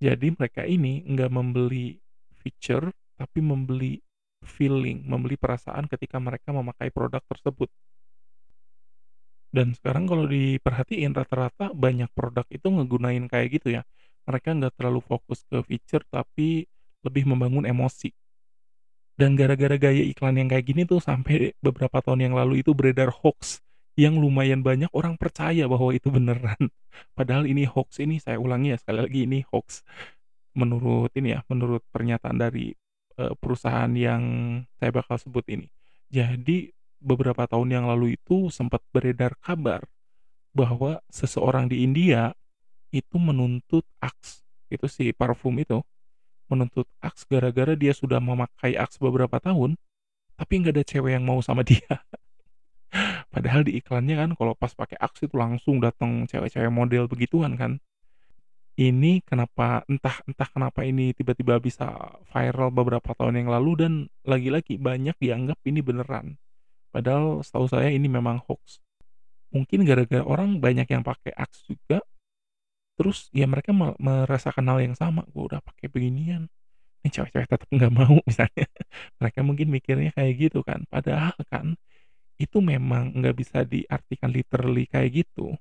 Jadi 0.00 0.36
mereka 0.36 0.64
ini 0.64 1.04
nggak 1.04 1.30
membeli 1.32 2.03
feature, 2.44 2.92
tapi 3.16 3.40
membeli 3.40 4.04
feeling, 4.44 5.08
membeli 5.08 5.40
perasaan 5.40 5.88
ketika 5.88 6.20
mereka 6.20 6.52
memakai 6.52 6.92
produk 6.92 7.24
tersebut. 7.24 7.72
Dan 9.48 9.72
sekarang 9.72 10.04
kalau 10.04 10.28
diperhatiin 10.28 11.16
rata-rata 11.16 11.72
banyak 11.72 12.10
produk 12.12 12.44
itu 12.52 12.68
ngegunain 12.68 13.24
kayak 13.30 13.48
gitu 13.56 13.80
ya. 13.80 13.82
Mereka 14.28 14.52
nggak 14.60 14.76
terlalu 14.76 15.00
fokus 15.00 15.46
ke 15.48 15.64
feature, 15.64 16.04
tapi 16.12 16.68
lebih 17.06 17.24
membangun 17.24 17.64
emosi. 17.64 18.12
Dan 19.14 19.38
gara-gara 19.38 19.78
gaya 19.78 20.02
iklan 20.02 20.42
yang 20.42 20.50
kayak 20.50 20.66
gini 20.66 20.82
tuh 20.84 20.98
sampai 20.98 21.54
beberapa 21.62 22.02
tahun 22.02 22.28
yang 22.28 22.34
lalu 22.34 22.66
itu 22.66 22.74
beredar 22.74 23.14
hoax 23.14 23.62
yang 23.94 24.18
lumayan 24.18 24.66
banyak 24.66 24.90
orang 24.90 25.14
percaya 25.14 25.70
bahwa 25.70 25.94
itu 25.94 26.10
beneran. 26.10 26.66
Padahal 27.16 27.46
ini 27.46 27.62
hoax 27.62 28.02
ini 28.02 28.18
saya 28.18 28.42
ulangi 28.42 28.74
ya 28.74 28.78
sekali 28.82 29.06
lagi 29.06 29.20
ini 29.22 29.46
hoax. 29.54 29.86
Menurut 30.54 31.10
ini 31.18 31.34
ya, 31.34 31.40
menurut 31.50 31.82
pernyataan 31.90 32.38
dari 32.38 32.74
uh, 33.18 33.34
perusahaan 33.38 33.90
yang 33.90 34.22
saya 34.78 34.90
bakal 34.94 35.18
sebut 35.18 35.44
ini. 35.50 35.66
Jadi 36.10 36.70
beberapa 37.02 37.44
tahun 37.44 37.74
yang 37.74 37.84
lalu 37.90 38.16
itu 38.16 38.48
sempat 38.48 38.80
beredar 38.94 39.36
kabar 39.42 39.84
bahwa 40.54 41.02
seseorang 41.10 41.66
di 41.66 41.82
India 41.82 42.32
itu 42.94 43.18
menuntut 43.18 43.82
Axe, 43.98 44.46
itu 44.70 44.86
si 44.86 45.10
parfum 45.10 45.58
itu, 45.58 45.82
menuntut 46.46 46.86
Axe 47.02 47.26
gara-gara 47.26 47.74
dia 47.74 47.90
sudah 47.90 48.22
memakai 48.22 48.78
Axe 48.78 49.02
beberapa 49.02 49.42
tahun, 49.42 49.74
tapi 50.38 50.52
nggak 50.62 50.74
ada 50.78 50.84
cewek 50.86 51.18
yang 51.18 51.26
mau 51.26 51.42
sama 51.42 51.66
dia. 51.68 52.00
Padahal 53.34 53.66
di 53.66 53.82
iklannya 53.82 54.14
kan 54.14 54.30
kalau 54.38 54.54
pas 54.54 54.70
pakai 54.70 54.94
Axe 55.02 55.26
itu 55.26 55.34
langsung 55.34 55.82
datang 55.82 56.30
cewek-cewek 56.30 56.70
model 56.70 57.10
begituan 57.10 57.58
kan. 57.58 57.82
Ini 58.74 59.22
kenapa 59.22 59.86
entah 59.86 60.18
entah 60.26 60.48
kenapa 60.50 60.82
ini 60.82 61.14
tiba-tiba 61.14 61.62
bisa 61.62 62.18
viral 62.34 62.74
beberapa 62.74 63.14
tahun 63.14 63.46
yang 63.46 63.48
lalu 63.54 63.72
dan 63.78 63.92
lagi-lagi 64.26 64.82
banyak 64.82 65.14
dianggap 65.22 65.62
ini 65.62 65.78
beneran. 65.78 66.34
Padahal 66.90 67.46
setahu 67.46 67.70
saya 67.70 67.94
ini 67.94 68.10
memang 68.10 68.42
hoax. 68.42 68.82
Mungkin 69.54 69.86
gara-gara 69.86 70.26
orang 70.26 70.58
banyak 70.58 70.90
yang 70.90 71.06
pakai 71.06 71.30
Axe 71.38 71.62
juga, 71.70 72.02
terus 72.98 73.30
ya 73.30 73.46
mereka 73.46 73.70
merasakan 73.74 74.66
hal 74.66 74.78
yang 74.82 74.96
sama. 74.98 75.22
Gue 75.30 75.46
udah 75.54 75.62
pakai 75.62 75.86
beginian, 75.86 76.50
ini 77.06 77.08
cewek-cewek 77.14 77.46
tetap 77.46 77.68
nggak 77.70 77.92
mau 77.98 78.18
misalnya. 78.26 78.66
mereka 79.22 79.40
mungkin 79.46 79.68
mikirnya 79.70 80.10
kayak 80.18 80.34
gitu 80.50 80.66
kan. 80.66 80.82
Padahal 80.90 81.38
kan 81.46 81.78
itu 82.42 82.58
memang 82.58 83.14
nggak 83.14 83.36
bisa 83.38 83.62
diartikan 83.62 84.34
literally 84.34 84.90
kayak 84.90 85.22
gitu. 85.22 85.54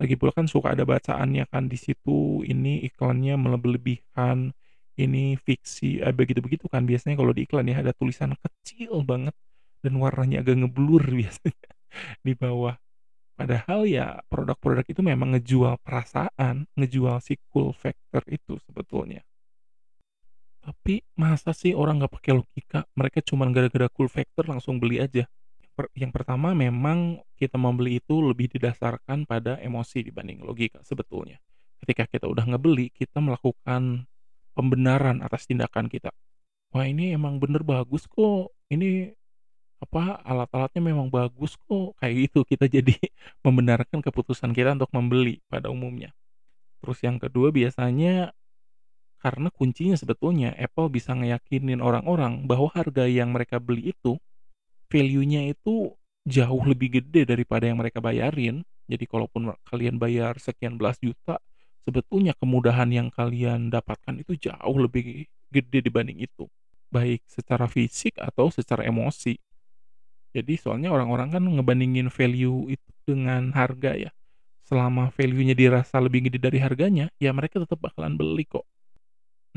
Lagi 0.00 0.16
pula 0.16 0.32
kan 0.32 0.48
suka 0.48 0.72
ada 0.72 0.88
bacaannya 0.88 1.44
kan 1.52 1.68
di 1.68 1.76
situ 1.76 2.40
ini 2.48 2.80
iklannya 2.88 3.36
melebih-lebihkan, 3.36 4.56
ini 4.96 5.36
fiksi, 5.36 6.00
eh, 6.00 6.14
begitu-begitu 6.16 6.72
kan 6.72 6.88
biasanya 6.88 7.20
kalau 7.20 7.32
di 7.36 7.44
iklan 7.44 7.68
ya 7.68 7.84
ada 7.84 7.92
tulisan 7.92 8.32
kecil 8.40 9.04
banget 9.04 9.36
dan 9.84 10.00
warnanya 10.00 10.40
agak 10.40 10.56
ngeblur 10.56 11.04
biasanya 11.20 11.68
di 12.24 12.32
bawah. 12.32 12.80
Padahal 13.36 13.84
ya 13.88 14.20
produk-produk 14.32 14.84
itu 14.88 15.00
memang 15.04 15.36
ngejual 15.36 15.80
perasaan, 15.84 16.64
ngejual 16.76 17.20
si 17.20 17.36
cool 17.52 17.72
factor 17.76 18.24
itu 18.28 18.56
sebetulnya. 18.64 19.20
Tapi 20.64 21.04
masa 21.16 21.52
sih 21.56 21.72
orang 21.76 22.00
nggak 22.00 22.12
pakai 22.20 22.32
logika, 22.36 22.84
mereka 22.96 23.20
cuma 23.24 23.48
gara-gara 23.48 23.88
cool 23.92 24.08
factor 24.12 24.44
langsung 24.48 24.76
beli 24.76 25.00
aja 25.00 25.24
per 25.80 25.88
yang 25.96 26.12
pertama 26.12 26.52
memang 26.52 27.24
kita 27.40 27.56
membeli 27.56 28.04
itu 28.04 28.20
lebih 28.20 28.52
didasarkan 28.52 29.24
pada 29.24 29.56
emosi 29.64 30.04
dibanding 30.04 30.44
logika 30.44 30.84
sebetulnya. 30.84 31.40
Ketika 31.80 32.04
kita 32.04 32.28
udah 32.28 32.44
ngebeli, 32.44 32.92
kita 32.92 33.24
melakukan 33.24 34.04
pembenaran 34.52 35.24
atas 35.24 35.48
tindakan 35.48 35.88
kita. 35.88 36.12
Wah 36.76 36.84
ini 36.84 37.16
emang 37.16 37.40
bener 37.40 37.64
bagus 37.64 38.04
kok, 38.04 38.52
ini 38.68 39.08
apa 39.80 40.20
alat-alatnya 40.20 40.92
memang 40.92 41.08
bagus 41.08 41.56
kok, 41.56 41.96
kayak 41.96 42.28
gitu 42.28 42.44
kita 42.44 42.68
jadi 42.68 42.92
membenarkan 43.48 44.04
keputusan 44.04 44.52
kita 44.52 44.76
untuk 44.76 44.92
membeli 44.92 45.40
pada 45.48 45.72
umumnya. 45.72 46.12
Terus 46.84 47.00
yang 47.00 47.16
kedua 47.16 47.48
biasanya 47.48 48.36
karena 49.24 49.48
kuncinya 49.48 49.96
sebetulnya 49.96 50.52
Apple 50.60 50.92
bisa 50.92 51.16
ngeyakinin 51.16 51.80
orang-orang 51.80 52.44
bahwa 52.44 52.68
harga 52.68 53.08
yang 53.08 53.32
mereka 53.32 53.56
beli 53.56 53.96
itu 53.96 54.20
value-nya 54.90 55.54
itu 55.54 55.94
jauh 56.26 56.62
lebih 56.66 57.00
gede 57.00 57.24
daripada 57.24 57.64
yang 57.70 57.78
mereka 57.80 58.02
bayarin. 58.02 58.66
Jadi 58.90 59.06
kalaupun 59.06 59.54
kalian 59.70 60.02
bayar 60.02 60.36
sekian 60.42 60.74
belas 60.74 60.98
juta, 60.98 61.38
sebetulnya 61.86 62.34
kemudahan 62.34 62.90
yang 62.90 63.08
kalian 63.08 63.70
dapatkan 63.70 64.18
itu 64.18 64.50
jauh 64.50 64.76
lebih 64.76 65.30
gede 65.48 65.78
dibanding 65.86 66.26
itu. 66.26 66.50
Baik 66.90 67.22
secara 67.30 67.70
fisik 67.70 68.18
atau 68.18 68.50
secara 68.50 68.82
emosi. 68.82 69.38
Jadi 70.34 70.58
soalnya 70.58 70.90
orang-orang 70.90 71.30
kan 71.38 71.42
ngebandingin 71.46 72.10
value 72.10 72.70
itu 72.74 72.90
dengan 73.06 73.54
harga 73.54 73.94
ya. 73.94 74.10
selama 74.70 75.10
value-nya 75.10 75.58
dirasa 75.58 75.98
lebih 75.98 76.30
gede 76.30 76.38
dari 76.38 76.62
harganya, 76.62 77.10
ya 77.18 77.34
mereka 77.34 77.58
tetap 77.58 77.82
bakalan 77.82 78.14
beli 78.14 78.46
kok. 78.46 78.62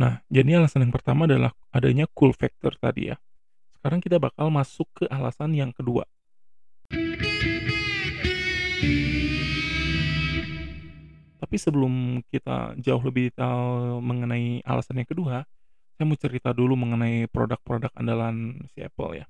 Nah, 0.02 0.25
jadi 0.25 0.58
alasan 0.58 0.90
yang 0.90 0.94
pertama 0.94 1.30
adalah 1.30 1.54
adanya 1.70 2.10
cool 2.18 2.34
factor 2.34 2.74
tadi 2.82 3.13
ya. 3.13 3.16
Sekarang 3.84 4.00
kita 4.00 4.16
bakal 4.16 4.48
masuk 4.48 4.88
ke 4.96 5.04
alasan 5.12 5.52
yang 5.52 5.75
kedua. 5.75 6.08
Tapi 11.44 11.56
sebelum 11.60 12.24
kita 12.32 12.80
jauh 12.80 13.04
lebih 13.04 13.36
detail 13.36 14.00
mengenai 14.00 14.63
alasan 14.63 15.04
yang 15.04 15.10
kedua, 15.12 15.44
saya 16.00 16.06
mau 16.08 16.16
cerita 16.16 16.56
dulu 16.56 16.80
mengenai 16.80 17.28
produk-produk 17.28 17.92
andalan 18.00 18.63
si 18.72 18.88
Apple 18.88 19.20
ya. 19.20 19.28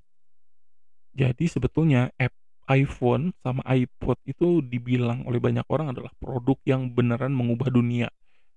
Jadi 1.18 1.50
sebetulnya 1.50 2.14
app 2.14 2.38
iPhone 2.70 3.34
sama 3.42 3.66
iPod 3.66 4.22
itu 4.22 4.62
dibilang 4.62 5.26
oleh 5.26 5.42
banyak 5.42 5.66
orang 5.66 5.90
adalah 5.90 6.14
produk 6.22 6.62
yang 6.62 6.94
beneran 6.94 7.34
mengubah 7.34 7.74
dunia 7.74 8.06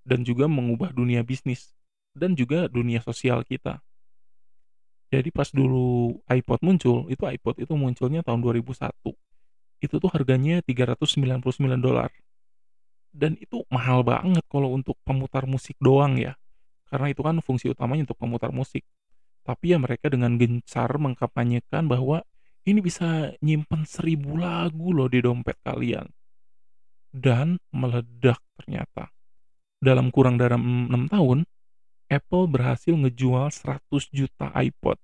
dan 0.05 0.21
juga 0.21 0.45
mengubah 0.45 0.93
dunia 0.93 1.25
bisnis 1.25 1.73
dan 2.13 2.37
juga 2.37 2.69
dunia 2.69 3.01
sosial 3.01 3.41
kita. 3.41 3.81
Jadi 5.07 5.31
pas 5.31 5.47
dulu 5.47 6.19
iPod 6.27 6.59
muncul, 6.67 7.07
itu 7.07 7.23
iPod 7.23 7.63
itu 7.63 7.73
munculnya 7.79 8.19
tahun 8.27 8.43
2001. 8.43 9.15
Itu 9.79 9.95
tuh 10.03 10.11
harganya 10.11 10.59
399 10.65 11.79
dolar. 11.79 12.11
Dan 13.15 13.39
itu 13.39 13.63
mahal 13.71 14.03
banget 14.03 14.43
kalau 14.51 14.75
untuk 14.75 14.99
pemutar 15.07 15.47
musik 15.47 15.79
doang 15.79 16.19
ya. 16.19 16.35
Karena 16.91 17.07
itu 17.11 17.23
kan 17.23 17.39
fungsi 17.39 17.71
utamanya 17.71 18.11
untuk 18.11 18.19
pemutar 18.19 18.51
musik. 18.51 18.83
Tapi 19.47 19.71
ya 19.71 19.79
mereka 19.79 20.11
dengan 20.11 20.35
gencar 20.35 20.91
mengkampanyekan 20.99 21.87
bahwa 21.87 22.27
ini 22.67 22.83
bisa 22.83 23.31
nyimpen 23.39 23.87
seribu 23.87 24.35
lagu 24.35 24.91
loh 24.91 25.07
di 25.07 25.23
dompet 25.23 25.55
kalian. 25.63 26.03
Dan 27.15 27.55
meledak 27.71 28.43
ternyata. 28.59 29.07
Dalam 29.79 30.11
kurang 30.11 30.35
dari 30.35 30.59
6 30.59 31.07
tahun, 31.07 31.47
Apple 32.07 32.47
berhasil 32.47 32.95
ngejual 32.95 33.51
100 33.51 33.83
juta 34.11 34.51
iPod. 34.55 34.95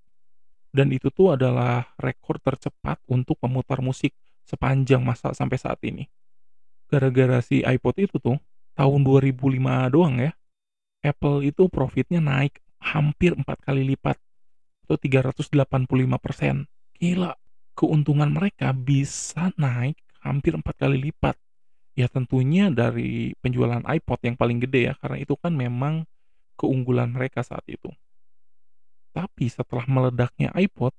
Dan 0.74 0.90
itu 0.90 1.12
tuh 1.12 1.38
adalah 1.38 1.86
rekor 2.00 2.42
tercepat 2.42 2.98
untuk 3.06 3.38
pemutar 3.38 3.78
musik 3.78 4.10
sepanjang 4.42 5.04
masa 5.04 5.30
sampai 5.30 5.56
saat 5.60 5.78
ini. 5.86 6.10
Gara-gara 6.90 7.38
si 7.44 7.62
iPod 7.62 7.94
itu 8.00 8.16
tuh, 8.18 8.36
tahun 8.74 9.06
2005 9.06 9.94
doang 9.94 10.18
ya, 10.18 10.32
Apple 11.04 11.46
itu 11.46 11.68
profitnya 11.70 12.18
naik 12.18 12.58
hampir 12.80 13.36
4 13.36 13.44
kali 13.60 13.84
lipat 13.94 14.18
atau 14.84 14.96
385 14.98 16.20
persen. 16.20 16.64
Gila, 16.96 17.36
keuntungan 17.76 18.30
mereka 18.32 18.72
bisa 18.72 19.52
naik 19.56 20.00
hampir 20.24 20.56
empat 20.56 20.74
kali 20.80 20.98
lipat. 21.10 21.36
Ya 21.94 22.10
tentunya 22.10 22.72
dari 22.74 23.36
penjualan 23.38 23.84
iPod 23.84 24.18
yang 24.26 24.34
paling 24.34 24.58
gede 24.58 24.90
ya, 24.90 24.94
karena 24.98 25.22
itu 25.22 25.38
kan 25.38 25.54
memang 25.54 26.08
keunggulan 26.58 27.10
mereka 27.12 27.42
saat 27.42 27.64
itu. 27.66 27.90
Tapi 29.14 29.46
setelah 29.46 29.86
meledaknya 29.86 30.50
iPod, 30.58 30.90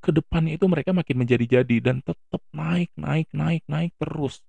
ke 0.00 0.10
depannya 0.16 0.56
itu 0.56 0.64
mereka 0.64 0.96
makin 0.96 1.20
menjadi-jadi 1.20 1.76
dan 1.84 2.00
tetap 2.00 2.40
naik, 2.56 2.88
naik, 2.96 3.28
naik, 3.36 3.62
naik 3.68 3.92
terus. 4.00 4.40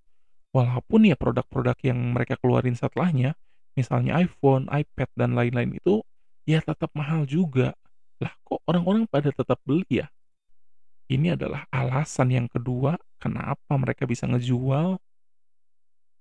Walaupun 0.55 1.07
ya 1.07 1.19
produk-produk 1.19 1.75
yang 1.83 2.15
mereka 2.15 2.39
keluarin 2.39 2.75
setelahnya, 2.75 3.35
misalnya 3.75 4.19
iPhone, 4.19 4.71
iPad, 4.71 5.09
dan 5.19 5.35
lain-lain 5.35 5.75
itu, 5.75 6.03
ya 6.47 6.63
tetap 6.63 6.91
mahal 6.95 7.27
juga. 7.27 7.75
Lah 8.23 8.31
kok 8.47 8.63
orang-orang 8.63 9.07
pada 9.11 9.31
tetap 9.31 9.59
beli 9.67 9.87
ya? 9.91 10.07
Ini 11.11 11.35
adalah 11.35 11.67
alasan 11.67 12.31
yang 12.31 12.47
kedua 12.47 12.95
kenapa 13.19 13.75
mereka 13.75 14.07
bisa 14.07 14.23
ngejual 14.31 14.95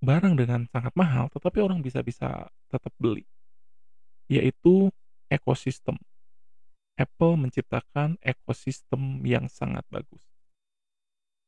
barang 0.03 0.35
dengan 0.35 0.67
sangat 0.75 0.91
mahal, 0.99 1.31
tetapi 1.31 1.63
orang 1.63 1.79
bisa-bisa 1.79 2.51
tetap 2.67 2.91
beli. 2.99 3.23
Yaitu 4.31 4.95
ekosistem. 5.27 5.99
Apple 6.95 7.35
menciptakan 7.35 8.15
ekosistem 8.23 9.25
yang 9.27 9.51
sangat 9.51 9.83
bagus. 9.91 10.23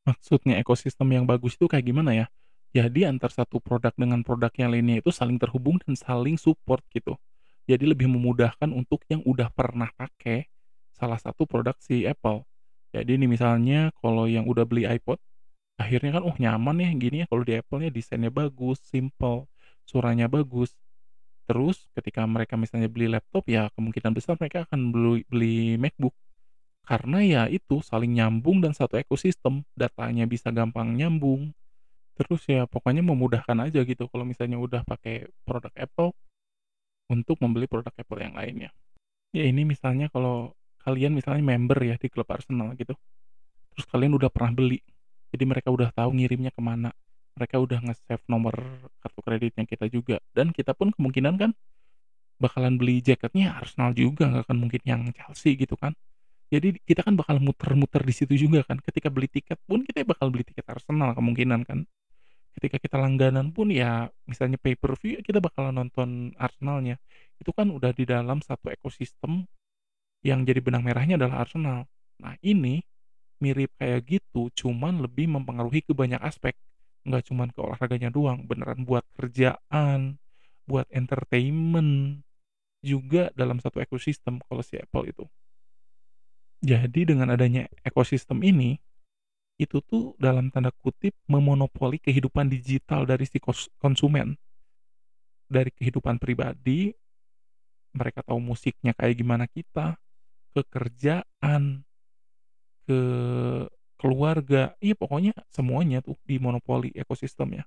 Maksudnya 0.03 0.59
ekosistem 0.59 1.07
yang 1.15 1.23
bagus 1.23 1.55
itu 1.55 1.71
kayak 1.71 1.87
gimana 1.87 2.11
ya? 2.11 2.25
Jadi 2.73 3.05
antar 3.05 3.29
satu 3.29 3.61
produk 3.61 3.93
dengan 3.95 4.25
produk 4.25 4.49
yang 4.57 4.73
lainnya 4.73 4.99
itu 4.99 5.13
saling 5.13 5.37
terhubung 5.37 5.77
dan 5.79 5.93
saling 5.93 6.35
support 6.35 6.81
gitu. 6.91 7.15
Jadi 7.69 7.87
lebih 7.87 8.09
memudahkan 8.11 8.67
untuk 8.73 9.05
yang 9.07 9.23
udah 9.23 9.47
pernah 9.53 9.87
pakai 9.95 10.49
salah 10.91 11.21
satu 11.21 11.47
produk 11.47 11.77
si 11.79 12.03
Apple. 12.03 12.43
Jadi 12.91 13.15
ini 13.15 13.29
misalnya 13.29 13.93
kalau 14.01 14.27
yang 14.27 14.43
udah 14.49 14.65
beli 14.67 14.89
iPod, 14.89 15.21
akhirnya 15.79 16.19
kan 16.19 16.23
oh 16.25 16.35
nyaman 16.35 16.81
ya 16.81 16.89
gini 16.97 17.17
ya 17.23 17.25
kalau 17.29 17.43
di 17.45 17.53
Apple-nya 17.55 17.89
desainnya 17.93 18.33
bagus, 18.33 18.81
simple, 18.83 19.47
suaranya 19.85 20.27
bagus. 20.27 20.75
Terus 21.43 21.87
ketika 21.95 22.23
mereka 22.23 22.55
misalnya 22.55 22.87
beli 22.87 23.11
laptop 23.11 23.47
ya 23.49 23.67
kemungkinan 23.75 24.11
besar 24.15 24.39
mereka 24.39 24.65
akan 24.69 24.91
beli, 24.93 25.21
beli 25.27 25.75
MacBook. 25.79 26.15
Karena 26.83 27.19
ya 27.23 27.41
itu 27.47 27.79
saling 27.79 28.11
nyambung 28.11 28.59
dan 28.59 28.75
satu 28.75 28.99
ekosistem, 28.99 29.63
datanya 29.75 30.27
bisa 30.27 30.51
gampang 30.51 30.95
nyambung. 30.95 31.55
Terus 32.19 32.43
ya 32.45 32.67
pokoknya 32.67 33.01
memudahkan 33.01 33.57
aja 33.71 33.81
gitu 33.87 34.05
kalau 34.11 34.27
misalnya 34.27 34.59
udah 34.59 34.83
pakai 34.83 35.27
produk 35.47 35.71
Apple 35.79 36.11
untuk 37.09 37.39
membeli 37.39 37.65
produk 37.65 37.91
Apple 37.95 38.19
yang 38.19 38.35
lainnya. 38.35 38.69
Ya 39.33 39.47
ini 39.49 39.65
misalnya 39.65 40.11
kalau 40.13 40.53
kalian 40.83 41.15
misalnya 41.15 41.43
member 41.43 41.79
ya 41.79 41.95
di 41.95 42.11
klub 42.11 42.27
Arsenal 42.27 42.75
gitu 42.75 42.93
terus 43.73 43.87
kalian 43.89 44.13
udah 44.19 44.29
pernah 44.29 44.53
beli 44.53 44.83
jadi 45.33 45.43
mereka 45.47 45.73
udah 45.73 45.89
tahu 45.95 46.13
ngirimnya 46.13 46.53
ke 46.53 46.61
mana 46.61 46.93
mereka 47.33 47.57
udah 47.57 47.79
nge-save 47.81 48.23
nomor 48.29 48.53
kartu 49.01 49.21
kreditnya 49.25 49.65
kita 49.65 49.85
juga. 49.89 50.17
Dan 50.33 50.53
kita 50.53 50.77
pun 50.77 50.93
kemungkinan 50.93 51.35
kan 51.37 51.51
bakalan 52.37 52.77
beli 52.77 52.99
jaketnya 52.99 53.57
Arsenal 53.57 53.93
juga 53.95 54.29
nggak 54.29 54.43
akan 54.49 54.57
mungkin 54.57 54.81
yang 54.85 55.01
Chelsea 55.13 55.57
gitu 55.57 55.77
kan. 55.77 55.93
Jadi 56.53 56.77
kita 56.85 57.01
kan 57.01 57.17
bakal 57.17 57.41
muter-muter 57.41 58.05
di 58.05 58.13
situ 58.13 58.37
juga 58.37 58.61
kan. 58.61 58.77
Ketika 58.77 59.09
beli 59.09 59.25
tiket 59.25 59.57
pun 59.65 59.81
kita 59.81 60.05
bakal 60.05 60.29
beli 60.29 60.45
tiket 60.45 60.65
Arsenal 60.69 61.17
kemungkinan 61.17 61.65
kan. 61.65 61.89
Ketika 62.53 62.77
kita 62.77 63.01
langganan 63.01 63.49
pun 63.49 63.73
ya 63.73 64.13
misalnya 64.29 64.61
pay 64.61 64.77
per 64.77 64.93
view 65.01 65.17
kita 65.25 65.41
bakalan 65.41 65.73
nonton 65.73 66.37
Arsenalnya. 66.37 67.01
Itu 67.41 67.49
kan 67.49 67.73
udah 67.73 67.89
di 67.97 68.05
dalam 68.05 68.45
satu 68.45 68.69
ekosistem 68.69 69.49
yang 70.21 70.45
jadi 70.45 70.61
benang 70.61 70.85
merahnya 70.85 71.17
adalah 71.17 71.41
Arsenal. 71.41 71.89
Nah 72.21 72.37
ini 72.45 72.85
mirip 73.43 73.75
kayak 73.75 74.07
gitu, 74.07 74.47
cuman 74.55 75.03
lebih 75.03 75.27
mempengaruhi 75.27 75.83
ke 75.83 75.91
banyak 75.91 76.21
aspek. 76.23 76.55
Nggak 77.03 77.23
cuman 77.31 77.49
ke 77.51 77.59
olahraganya 77.59 78.09
doang, 78.09 78.47
beneran 78.47 78.87
buat 78.87 79.03
kerjaan, 79.19 80.15
buat 80.63 80.87
entertainment, 80.91 82.23
juga 82.83 83.31
dalam 83.35 83.63
satu 83.63 83.79
ekosistem 83.79 84.43
kalau 84.43 84.63
si 84.63 84.75
Apple 84.75 85.07
itu. 85.07 85.25
Jadi 86.63 87.11
dengan 87.11 87.31
adanya 87.31 87.67
ekosistem 87.83 88.39
ini, 88.43 88.79
itu 89.59 89.79
tuh 89.83 90.15
dalam 90.19 90.51
tanda 90.51 90.71
kutip 90.83 91.15
memonopoli 91.27 91.99
kehidupan 91.99 92.51
digital 92.51 93.07
dari 93.07 93.27
si 93.27 93.39
konsumen. 93.79 94.35
Dari 95.47 95.71
kehidupan 95.75 96.19
pribadi, 96.19 96.91
mereka 97.95 98.23
tahu 98.23 98.39
musiknya 98.39 98.95
kayak 98.95 99.15
gimana 99.19 99.45
kita, 99.47 99.99
ke 100.55 100.61
kerjaan, 100.71 101.83
ke 102.87 102.99
keluarga, 104.03 104.75
iya 104.83 104.99
pokoknya 104.99 105.31
semuanya 105.47 106.03
tuh 106.03 106.19
di 106.27 106.35
monopoli 106.43 106.91
ekosistemnya. 106.91 107.63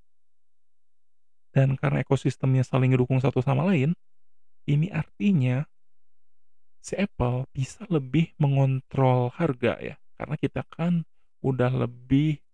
Dan 1.56 1.80
karena 1.80 2.04
ekosistemnya 2.04 2.68
saling 2.68 2.92
dukung 2.92 3.16
satu 3.16 3.40
sama 3.40 3.64
lain, 3.64 3.96
ini 4.68 4.92
artinya 4.92 5.64
si 6.84 6.92
Apple 7.00 7.48
bisa 7.56 7.88
lebih 7.88 8.36
mengontrol 8.36 9.32
harga 9.32 9.80
ya, 9.80 9.96
karena 10.20 10.36
kita 10.36 10.68
kan 10.68 11.08
udah 11.40 11.72
lebih 11.88 12.44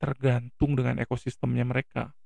tergantung 0.00 0.72
dengan 0.72 0.96
ekosistemnya 1.04 1.68
mereka 1.68 2.16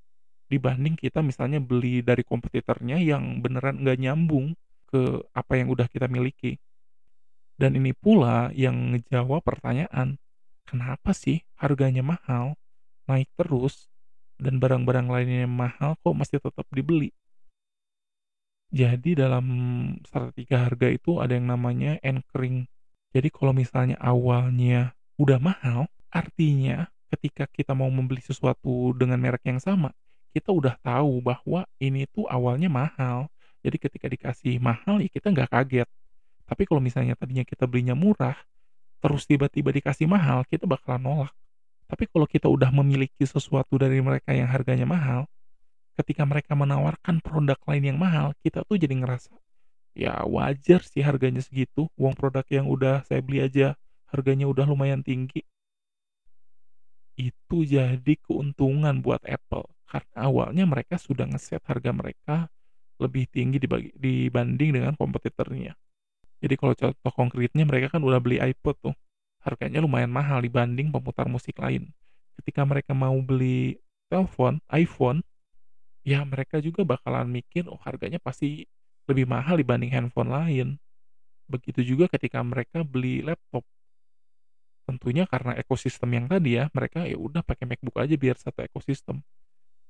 dibanding 0.48 0.96
kita 0.96 1.20
misalnya 1.20 1.60
beli 1.60 2.00
dari 2.00 2.24
kompetitornya 2.24 2.96
yang 2.98 3.44
beneran 3.44 3.84
nggak 3.84 4.00
nyambung 4.00 4.56
ke 4.88 5.20
apa 5.36 5.60
yang 5.60 5.68
udah 5.68 5.84
kita 5.86 6.08
miliki. 6.08 6.56
Dan 7.60 7.76
ini 7.76 7.92
pula 7.92 8.48
yang 8.56 8.96
ngejawab 8.96 9.44
pertanyaan, 9.44 10.16
kenapa 10.68 11.16
sih 11.16 11.40
harganya 11.56 12.04
mahal, 12.04 12.60
naik 13.08 13.32
terus, 13.40 13.88
dan 14.36 14.60
barang-barang 14.60 15.08
lainnya 15.08 15.48
mahal 15.48 15.96
kok 16.04 16.12
masih 16.12 16.38
tetap 16.44 16.68
dibeli? 16.68 17.16
Jadi 18.68 19.16
dalam 19.16 19.46
strategi 20.04 20.52
harga 20.52 20.92
itu 20.92 21.24
ada 21.24 21.32
yang 21.32 21.48
namanya 21.48 21.96
anchoring. 22.04 22.68
Jadi 23.16 23.32
kalau 23.32 23.56
misalnya 23.56 23.96
awalnya 23.96 24.92
udah 25.16 25.40
mahal, 25.40 25.88
artinya 26.12 26.84
ketika 27.08 27.48
kita 27.48 27.72
mau 27.72 27.88
membeli 27.88 28.20
sesuatu 28.20 28.92
dengan 28.92 29.16
merek 29.16 29.48
yang 29.48 29.56
sama, 29.56 29.96
kita 30.36 30.52
udah 30.52 30.76
tahu 30.84 31.24
bahwa 31.24 31.64
ini 31.80 32.04
tuh 32.12 32.28
awalnya 32.28 32.68
mahal. 32.68 33.32
Jadi 33.64 33.76
ketika 33.80 34.06
dikasih 34.06 34.60
mahal 34.60 35.00
ya 35.00 35.08
kita 35.08 35.32
nggak 35.32 35.48
kaget. 35.48 35.88
Tapi 36.44 36.62
kalau 36.68 36.84
misalnya 36.84 37.16
tadinya 37.16 37.48
kita 37.48 37.64
belinya 37.64 37.96
murah, 37.96 38.36
terus 38.98 39.26
tiba-tiba 39.26 39.70
dikasih 39.70 40.06
mahal, 40.10 40.42
kita 40.46 40.66
bakalan 40.66 41.02
nolak. 41.02 41.34
Tapi 41.88 42.04
kalau 42.10 42.28
kita 42.28 42.46
udah 42.52 42.68
memiliki 42.68 43.24
sesuatu 43.24 43.80
dari 43.80 43.98
mereka 44.04 44.36
yang 44.36 44.50
harganya 44.50 44.84
mahal, 44.84 45.24
ketika 45.96 46.22
mereka 46.28 46.52
menawarkan 46.52 47.18
produk 47.24 47.56
lain 47.64 47.94
yang 47.94 47.98
mahal, 47.98 48.36
kita 48.44 48.62
tuh 48.68 48.76
jadi 48.76 48.92
ngerasa, 48.92 49.34
ya 49.96 50.22
wajar 50.28 50.84
sih 50.84 51.00
harganya 51.02 51.40
segitu, 51.40 51.88
uang 51.96 52.14
produk 52.14 52.44
yang 52.52 52.68
udah 52.68 53.02
saya 53.08 53.24
beli 53.24 53.42
aja 53.42 53.74
harganya 54.12 54.46
udah 54.46 54.68
lumayan 54.68 55.00
tinggi. 55.00 55.42
Itu 57.18 57.66
jadi 57.66 58.14
keuntungan 58.22 59.02
buat 59.02 59.24
Apple, 59.26 59.66
karena 59.88 60.16
awalnya 60.22 60.64
mereka 60.68 61.00
sudah 61.00 61.26
ngeset 61.26 61.64
harga 61.66 61.90
mereka 61.90 62.52
lebih 63.00 63.26
tinggi 63.30 63.58
dibanding 63.96 64.70
dengan 64.76 64.94
kompetitornya. 64.94 65.74
Jadi 66.38 66.54
kalau 66.54 66.74
contoh 66.74 67.12
konkretnya 67.12 67.64
mereka 67.66 67.98
kan 67.98 68.02
udah 68.02 68.22
beli 68.22 68.38
iPod 68.38 68.78
tuh, 68.78 68.94
harganya 69.42 69.82
lumayan 69.82 70.10
mahal 70.10 70.38
dibanding 70.38 70.94
pemutar 70.94 71.26
musik 71.26 71.58
lain. 71.58 71.90
Ketika 72.38 72.62
mereka 72.62 72.94
mau 72.94 73.18
beli 73.18 73.82
telepon, 74.06 74.62
iPhone, 74.70 75.26
ya 76.06 76.22
mereka 76.22 76.62
juga 76.62 76.86
bakalan 76.86 77.26
mikir, 77.26 77.66
oh 77.66 77.78
harganya 77.82 78.22
pasti 78.22 78.70
lebih 79.10 79.26
mahal 79.26 79.58
dibanding 79.58 79.90
handphone 79.90 80.30
lain. 80.30 80.68
Begitu 81.50 81.96
juga 81.96 82.06
ketika 82.12 82.44
mereka 82.44 82.86
beli 82.86 83.24
laptop. 83.24 83.66
Tentunya 84.88 85.28
karena 85.28 85.52
ekosistem 85.58 86.08
yang 86.16 86.26
tadi 86.30 86.56
ya, 86.56 86.72
mereka 86.72 87.04
ya 87.04 87.18
udah 87.18 87.44
pakai 87.44 87.68
MacBook 87.68 87.98
aja 88.00 88.14
biar 88.16 88.36
satu 88.40 88.64
ekosistem. 88.64 89.20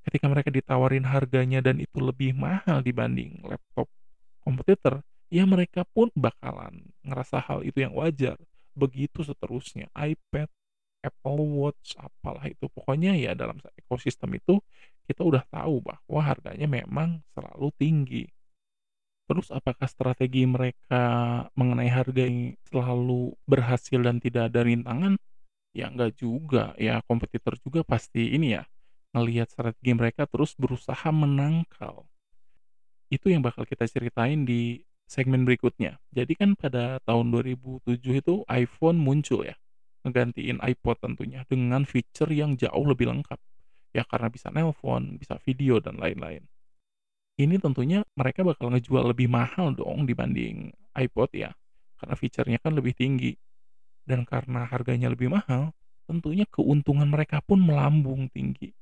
Ketika 0.03 0.27
mereka 0.31 0.49
ditawarin 0.49 1.05
harganya 1.07 1.61
dan 1.61 1.79
itu 1.79 1.99
lebih 2.01 2.35
mahal 2.35 2.81
dibanding 2.83 3.43
laptop 3.45 3.87
kompetitor, 4.43 5.05
ya 5.29 5.45
mereka 5.45 5.85
pun 5.85 6.09
bakalan 6.17 6.89
ngerasa 7.05 7.41
hal 7.41 7.65
itu 7.65 7.85
yang 7.85 7.95
wajar. 7.97 8.37
Begitu 8.77 9.25
seterusnya, 9.27 9.91
iPad, 9.97 10.49
Apple 11.03 11.43
Watch, 11.59 11.95
apalah 11.99 12.45
itu. 12.47 12.67
Pokoknya 12.71 13.15
ya 13.15 13.35
dalam 13.35 13.59
ekosistem 13.79 14.39
itu 14.39 14.59
kita 15.09 15.25
udah 15.25 15.43
tahu 15.49 15.81
bahwa 15.81 16.21
harganya 16.21 16.69
memang 16.69 17.25
selalu 17.33 17.73
tinggi. 17.79 18.25
Terus 19.29 19.53
apakah 19.53 19.85
strategi 19.85 20.49
mereka 20.49 21.05
mengenai 21.53 21.93
harga 21.93 22.25
ini 22.25 22.57
selalu 22.65 23.37
berhasil 23.45 24.01
dan 24.01 24.25
tidak 24.25 24.49
ada 24.49 24.65
rintangan? 24.65 25.21
Ya 25.77 25.93
enggak 25.93 26.17
juga, 26.17 26.73
ya 26.81 27.05
kompetitor 27.05 27.61
juga 27.61 27.85
pasti 27.85 28.33
ini 28.33 28.57
ya, 28.57 28.65
ngelihat 29.13 29.53
strategi 29.53 29.93
mereka 29.93 30.25
terus 30.25 30.57
berusaha 30.57 31.13
menangkal. 31.13 32.09
Itu 33.13 33.29
yang 33.29 33.45
bakal 33.45 33.69
kita 33.69 33.85
ceritain 33.85 34.49
di 34.49 34.81
segmen 35.09 35.49
berikutnya. 35.49 35.97
Jadi 36.13 36.37
kan 36.37 36.53
pada 36.55 37.01
tahun 37.09 37.33
2007 37.33 38.21
itu 38.21 38.45
iPhone 38.47 39.01
muncul 39.01 39.49
ya, 39.49 39.57
ngegantiin 40.05 40.61
iPod 40.61 41.01
tentunya 41.01 41.49
dengan 41.49 41.89
fitur 41.89 42.29
yang 42.29 42.55
jauh 42.61 42.85
lebih 42.85 43.09
lengkap. 43.09 43.41
Ya 43.97 44.05
karena 44.05 44.29
bisa 44.29 44.53
nelpon, 44.53 45.17
bisa 45.17 45.41
video 45.41 45.81
dan 45.81 45.97
lain-lain 45.97 46.45
ini 47.39 47.55
tentunya 47.63 48.03
mereka 48.19 48.43
bakal 48.43 48.75
ngejual 48.75 49.15
lebih 49.15 49.31
mahal 49.31 49.71
dong 49.71 50.11
dibanding 50.11 50.75
iPod 50.99 51.31
ya, 51.39 51.55
karena 52.03 52.15
fiturnya 52.19 52.59
kan 52.59 52.75
lebih 52.75 52.99
tinggi. 52.99 53.39
Dan 54.03 54.27
karena 54.27 54.67
harganya 54.67 55.15
lebih 55.15 55.31
mahal, 55.31 55.71
tentunya 56.11 56.43
keuntungan 56.51 57.07
mereka 57.07 57.39
pun 57.39 57.63
melambung 57.63 58.27
tinggi. 58.35 58.75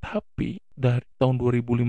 Tapi 0.00 0.56
dari 0.72 1.04
tahun 1.20 1.36
2015 1.36 1.84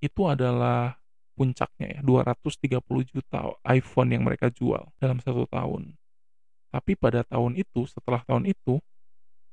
itu 0.00 0.22
adalah 0.24 0.96
puncaknya 1.32 1.98
ya, 1.98 2.00
230 2.04 2.80
juta 3.08 3.56
iPhone 3.66 4.10
yang 4.12 4.22
mereka 4.24 4.52
jual 4.52 4.92
dalam 5.00 5.18
satu 5.18 5.48
tahun. 5.48 5.96
Tapi 6.72 6.96
pada 6.96 7.24
tahun 7.24 7.60
itu, 7.60 7.84
setelah 7.84 8.24
tahun 8.24 8.48
itu, 8.48 8.80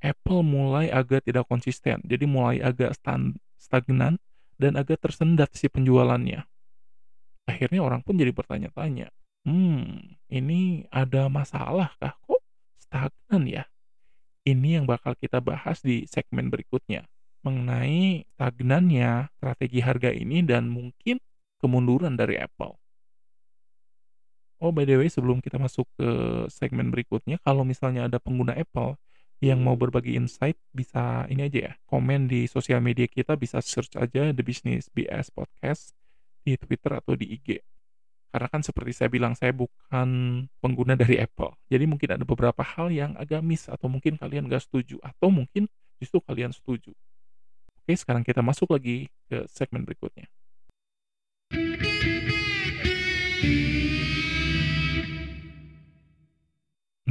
Apple 0.00 0.40
mulai 0.40 0.88
agak 0.88 1.28
tidak 1.28 1.44
konsisten, 1.44 2.00
jadi 2.04 2.24
mulai 2.24 2.64
agak 2.64 2.96
stagnan 3.60 4.16
dan 4.56 4.72
agak 4.80 5.04
tersendat 5.04 5.52
si 5.52 5.68
penjualannya. 5.68 6.48
Akhirnya 7.44 7.84
orang 7.84 8.00
pun 8.00 8.16
jadi 8.16 8.32
bertanya-tanya, 8.32 9.12
hmm, 9.44 10.16
ini 10.32 10.88
ada 10.88 11.28
masalah 11.28 11.92
kah? 12.00 12.16
Kok 12.24 12.40
stagnan 12.80 13.44
ya? 13.44 13.64
Ini 14.48 14.80
yang 14.80 14.86
bakal 14.88 15.12
kita 15.20 15.44
bahas 15.44 15.84
di 15.84 16.08
segmen 16.08 16.48
berikutnya 16.48 17.04
mengenai 17.40 18.28
stagnannya 18.36 19.32
strategi 19.40 19.80
harga 19.80 20.12
ini 20.12 20.44
dan 20.44 20.68
mungkin 20.68 21.16
kemunduran 21.60 22.16
dari 22.16 22.40
Apple. 22.40 22.74
Oh, 24.60 24.72
by 24.72 24.84
the 24.84 25.00
way, 25.00 25.08
sebelum 25.08 25.40
kita 25.40 25.56
masuk 25.56 25.88
ke 25.96 26.08
segmen 26.52 26.92
berikutnya, 26.92 27.40
kalau 27.40 27.64
misalnya 27.64 28.04
ada 28.08 28.20
pengguna 28.20 28.52
Apple 28.52 29.00
yang 29.40 29.64
mau 29.64 29.72
berbagi 29.72 30.20
insight 30.20 30.60
bisa 30.68 31.24
ini 31.32 31.48
aja 31.48 31.72
ya, 31.72 31.74
komen 31.88 32.28
di 32.28 32.44
sosial 32.44 32.84
media 32.84 33.08
kita 33.08 33.40
bisa 33.40 33.64
search 33.64 33.96
aja 33.96 34.36
The 34.36 34.44
Business 34.44 34.92
BS 34.92 35.32
Podcast 35.32 35.96
di 36.44 36.60
Twitter 36.60 36.92
atau 36.92 37.16
di 37.16 37.40
IG. 37.40 37.64
Karena 38.30 38.46
kan 38.52 38.60
seperti 38.60 38.92
saya 38.92 39.08
bilang 39.08 39.32
saya 39.32 39.56
bukan 39.56 40.08
pengguna 40.60 40.92
dari 40.94 41.16
Apple. 41.18 41.56
Jadi 41.72 41.84
mungkin 41.88 42.20
ada 42.20 42.24
beberapa 42.28 42.60
hal 42.62 42.92
yang 42.92 43.16
agak 43.16 43.40
miss 43.40 43.66
atau 43.66 43.88
mungkin 43.88 44.20
kalian 44.20 44.44
gak 44.46 44.68
setuju 44.68 45.00
atau 45.00 45.32
mungkin 45.32 45.66
justru 45.98 46.20
kalian 46.22 46.52
setuju. 46.52 46.92
Oke, 47.80 47.96
sekarang 47.96 48.22
kita 48.22 48.44
masuk 48.44 48.70
lagi 48.70 49.08
ke 49.26 49.48
segmen 49.50 49.88
berikutnya. 49.88 50.28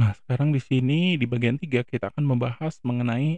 Nah, 0.00 0.16
sekarang 0.16 0.48
di 0.48 0.64
sini 0.64 1.20
di 1.20 1.28
bagian 1.28 1.60
3 1.60 1.84
kita 1.84 2.08
akan 2.08 2.24
membahas 2.24 2.80
mengenai 2.80 3.36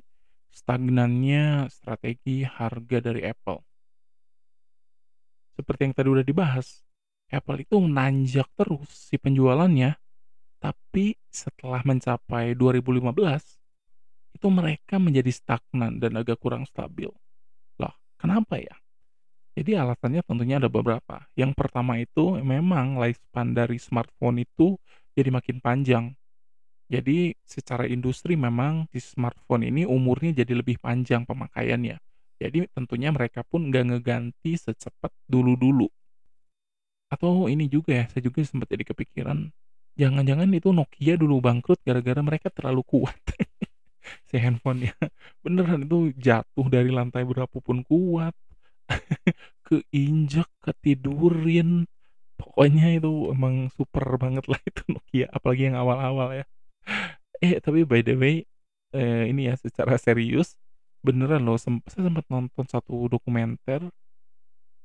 stagnannya 0.54 1.66
strategi 1.66 2.46
harga 2.46 3.02
dari 3.02 3.26
Apple. 3.26 3.58
Seperti 5.58 5.90
yang 5.90 5.94
tadi 5.98 6.08
udah 6.14 6.22
dibahas, 6.22 6.86
Apple 7.34 7.66
itu 7.66 7.82
nanjak 7.82 8.46
terus 8.54 8.86
si 8.94 9.18
penjualannya, 9.18 9.98
tapi 10.62 11.18
setelah 11.34 11.82
mencapai 11.82 12.54
2015, 12.54 13.58
itu 14.30 14.46
mereka 14.46 15.02
menjadi 15.02 15.34
stagnan 15.34 15.98
dan 15.98 16.14
agak 16.14 16.38
kurang 16.38 16.62
stabil. 16.62 17.10
Lah, 17.74 17.90
kenapa 18.22 18.62
ya? 18.62 18.78
Jadi 19.58 19.74
alasannya 19.74 20.22
tentunya 20.22 20.62
ada 20.62 20.70
beberapa. 20.70 21.26
Yang 21.34 21.58
pertama 21.58 21.98
itu 21.98 22.38
memang 22.38 23.02
lifespan 23.02 23.50
dari 23.50 23.82
smartphone 23.82 24.46
itu 24.46 24.78
jadi 25.18 25.28
makin 25.28 25.58
panjang 25.58 26.16
jadi 26.92 27.32
secara 27.48 27.88
industri 27.88 28.36
memang 28.36 28.84
si 28.92 29.00
smartphone 29.00 29.64
ini 29.64 29.88
umurnya 29.88 30.44
jadi 30.44 30.60
lebih 30.60 30.76
panjang 30.76 31.24
pemakaiannya. 31.24 31.96
Jadi 32.36 32.68
tentunya 32.76 33.08
mereka 33.08 33.40
pun 33.48 33.72
nggak 33.72 33.84
ngeganti 33.96 34.60
secepat 34.60 35.08
dulu-dulu. 35.24 35.88
Atau 37.08 37.48
ini 37.48 37.64
juga 37.72 37.96
ya, 37.96 38.04
saya 38.12 38.28
juga 38.28 38.44
sempat 38.44 38.68
jadi 38.68 38.84
kepikiran, 38.84 39.48
jangan-jangan 39.96 40.48
itu 40.52 40.68
Nokia 40.72 41.16
dulu 41.16 41.40
bangkrut 41.40 41.80
gara-gara 41.80 42.20
mereka 42.20 42.52
terlalu 42.52 42.84
kuat. 42.84 43.16
si 44.28 44.36
handphone 44.36 44.92
ya. 44.92 44.96
Beneran 45.40 45.88
itu 45.88 46.12
jatuh 46.16 46.66
dari 46.68 46.92
lantai 46.92 47.24
berapapun 47.24 47.84
kuat. 47.88 48.36
Keinjak, 49.68 50.48
ketidurin. 50.60 51.88
Pokoknya 52.36 52.98
itu 53.00 53.32
emang 53.32 53.70
super 53.72 54.04
banget 54.20 54.44
lah 54.50 54.60
itu 54.66 54.82
Nokia, 54.92 55.30
apalagi 55.32 55.72
yang 55.72 55.78
awal-awal 55.78 56.36
ya. 56.36 56.44
Eh, 57.42 57.58
tapi 57.58 57.82
by 57.82 58.06
the 58.06 58.14
way, 58.14 58.46
eh, 58.94 59.26
ini 59.26 59.50
ya 59.50 59.58
secara 59.58 59.98
serius, 59.98 60.54
beneran 61.02 61.42
loh 61.42 61.58
sem 61.58 61.82
saya 61.90 62.06
sempat 62.06 62.26
nonton 62.30 62.66
satu 62.70 63.10
dokumenter. 63.10 63.82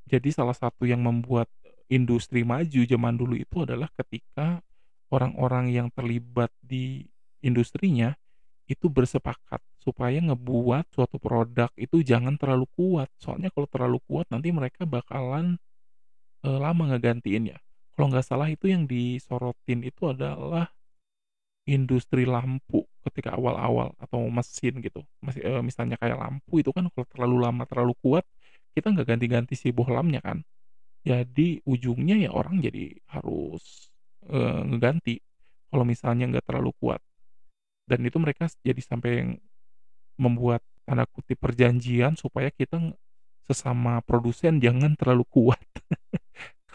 Jadi 0.08 0.30
salah 0.34 0.56
satu 0.56 0.88
yang 0.88 1.04
membuat 1.04 1.52
industri 1.92 2.44
maju 2.48 2.82
zaman 2.88 3.16
dulu 3.16 3.36
itu 3.38 3.64
adalah 3.68 3.92
ketika 3.96 4.64
orang-orang 5.12 5.72
yang 5.72 5.88
terlibat 5.94 6.52
di 6.64 7.08
industrinya 7.44 8.16
itu 8.68 8.92
bersepakat 8.92 9.64
supaya 9.80 10.20
ngebuat 10.20 10.92
suatu 10.92 11.20
produk 11.20 11.72
itu 11.80 12.04
jangan 12.04 12.36
terlalu 12.36 12.68
kuat. 12.76 13.08
Soalnya 13.20 13.52
kalau 13.52 13.68
terlalu 13.72 14.00
kuat 14.08 14.28
nanti 14.32 14.52
mereka 14.52 14.84
bakalan, 14.84 15.56
eee, 16.46 16.60
lama 16.60 16.84
ngegantiinnya. 16.94 17.58
Kalau 17.98 18.08
nggak 18.14 18.26
salah 18.28 18.50
itu 18.52 18.70
yang 18.70 18.86
disorotin 18.86 19.82
itu 19.88 20.12
adalah 20.14 20.70
industri 21.68 22.24
lampu 22.24 22.88
ketika 23.04 23.36
awal-awal 23.36 23.92
atau 24.00 24.24
mesin 24.32 24.80
gitu. 24.80 25.04
Masih 25.20 25.44
e, 25.44 25.52
misalnya 25.60 26.00
kayak 26.00 26.18
lampu 26.18 26.64
itu 26.64 26.72
kan 26.72 26.88
kalau 26.92 27.08
terlalu 27.12 27.38
lama, 27.44 27.64
terlalu 27.68 27.94
kuat, 28.00 28.24
kita 28.72 28.92
nggak 28.96 29.08
ganti-ganti 29.08 29.54
si 29.60 29.70
bohlamnya 29.76 30.24
kan. 30.24 30.42
Jadi 31.04 31.64
ujungnya 31.68 32.16
ya 32.20 32.32
orang 32.32 32.64
jadi 32.64 32.96
harus 33.12 33.92
e, 34.28 34.38
ngeganti 34.72 35.20
kalau 35.68 35.84
misalnya 35.84 36.26
nggak 36.32 36.46
terlalu 36.48 36.72
kuat. 36.80 37.02
Dan 37.88 38.04
itu 38.04 38.18
mereka 38.20 38.48
jadi 38.64 38.82
sampai 38.84 39.40
membuat 40.20 40.64
tanda 40.88 41.04
kutip 41.08 41.40
perjanjian 41.40 42.16
supaya 42.16 42.52
kita 42.52 42.80
sesama 43.48 44.04
produsen 44.04 44.60
jangan 44.60 44.96
terlalu 45.00 45.24
kuat. 45.28 45.64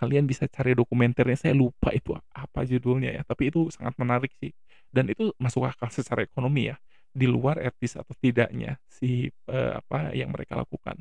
Kalian 0.03 0.27
bisa 0.27 0.51
cari 0.51 0.75
dokumenternya, 0.75 1.39
saya 1.39 1.55
lupa 1.55 1.95
itu 1.95 2.11
apa 2.35 2.67
judulnya 2.67 3.15
ya, 3.15 3.23
tapi 3.23 3.55
itu 3.55 3.71
sangat 3.71 3.95
menarik 4.03 4.35
sih 4.43 4.51
dan 4.91 5.07
itu 5.07 5.31
masuk 5.39 5.63
akal 5.71 5.89
secara 5.95 6.27
ekonomi 6.27 6.75
ya 6.75 6.77
di 7.15 7.31
luar 7.31 7.63
etis 7.63 7.95
atau 7.95 8.11
tidaknya 8.19 8.83
si, 8.91 9.31
eee, 9.31 9.73
apa 9.79 10.11
yang 10.19 10.35
mereka 10.35 10.59
lakukan. 10.59 10.99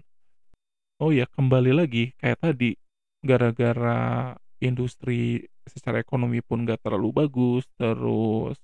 Oh 1.01 1.09
ya, 1.09 1.25
kembali 1.25 1.73
lagi 1.73 2.13
kayak 2.21 2.39
tadi, 2.45 2.77
gara-gara 3.25 4.37
industri 4.61 5.49
secara 5.65 5.97
ekonomi 6.05 6.45
pun 6.45 6.61
nggak 6.65 6.85
terlalu 6.85 7.09
bagus, 7.25 7.65
terus 7.81 8.57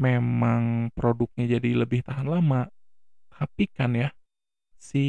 memang 0.00 0.90
produknya 0.94 1.58
jadi 1.58 1.82
lebih 1.84 2.06
tahan 2.06 2.28
lama, 2.30 2.68
tapi 3.32 3.68
kan 3.70 3.92
ya, 3.96 4.10
si 4.78 5.04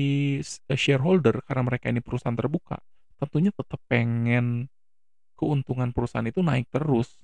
shareholder 0.74 1.42
karena 1.48 1.64
mereka 1.68 1.92
ini 1.94 2.02
perusahaan 2.04 2.38
terbuka, 2.38 2.80
tentunya 3.20 3.52
tetap 3.54 3.80
pengen 3.92 4.72
keuntungan 5.38 5.92
perusahaan 5.96 6.28
itu 6.28 6.40
naik 6.44 6.68
terus, 6.72 7.20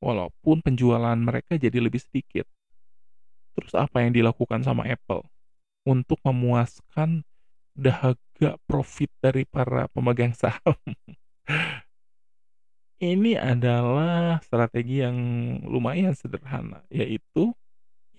walaupun 0.00 0.64
penjualan 0.64 1.16
mereka 1.16 1.56
jadi 1.60 1.78
lebih 1.80 2.00
sedikit. 2.00 2.48
Terus 3.56 3.72
apa 3.76 4.00
yang 4.00 4.16
dilakukan 4.16 4.64
sama 4.64 4.88
Apple 4.88 5.26
untuk 5.84 6.20
memuaskan 6.24 7.24
dahaga 7.76 8.56
profit 8.68 9.10
dari 9.20 9.44
para 9.44 9.88
pemegang 9.92 10.32
saham? 10.32 10.76
Ini 13.00 13.40
adalah 13.40 14.44
strategi 14.44 15.00
yang 15.00 15.16
lumayan 15.64 16.12
sederhana, 16.12 16.84
yaitu 16.92 17.56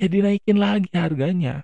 ya 0.02 0.10
dinaikin 0.10 0.58
lagi 0.58 0.90
harganya. 0.98 1.62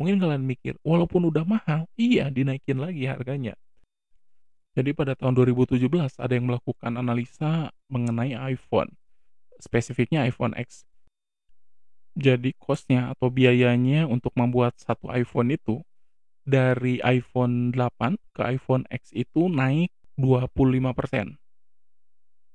Mungkin 0.00 0.18
kalian 0.20 0.44
mikir, 0.44 0.74
walaupun 0.82 1.28
udah 1.28 1.44
mahal, 1.44 1.86
iya 1.96 2.32
dinaikin 2.32 2.80
lagi 2.80 3.04
harganya. 3.08 3.54
Jadi 4.74 4.90
pada 4.90 5.14
tahun 5.14 5.38
2017 5.38 5.86
ada 6.18 6.32
yang 6.34 6.50
melakukan 6.50 6.98
analisa 6.98 7.70
mengenai 7.86 8.34
iPhone, 8.34 8.90
spesifiknya 9.62 10.26
iPhone 10.26 10.50
X. 10.58 10.82
Jadi 12.18 12.54
cost-nya 12.58 13.14
atau 13.14 13.30
biayanya 13.30 14.06
untuk 14.10 14.34
membuat 14.34 14.74
satu 14.78 15.10
iPhone 15.14 15.54
itu 15.54 15.82
dari 16.42 16.98
iPhone 17.06 17.70
8 17.70 18.18
ke 18.34 18.42
iPhone 18.50 18.86
X 18.90 19.14
itu 19.14 19.46
naik 19.46 19.94
25%. 20.18 21.38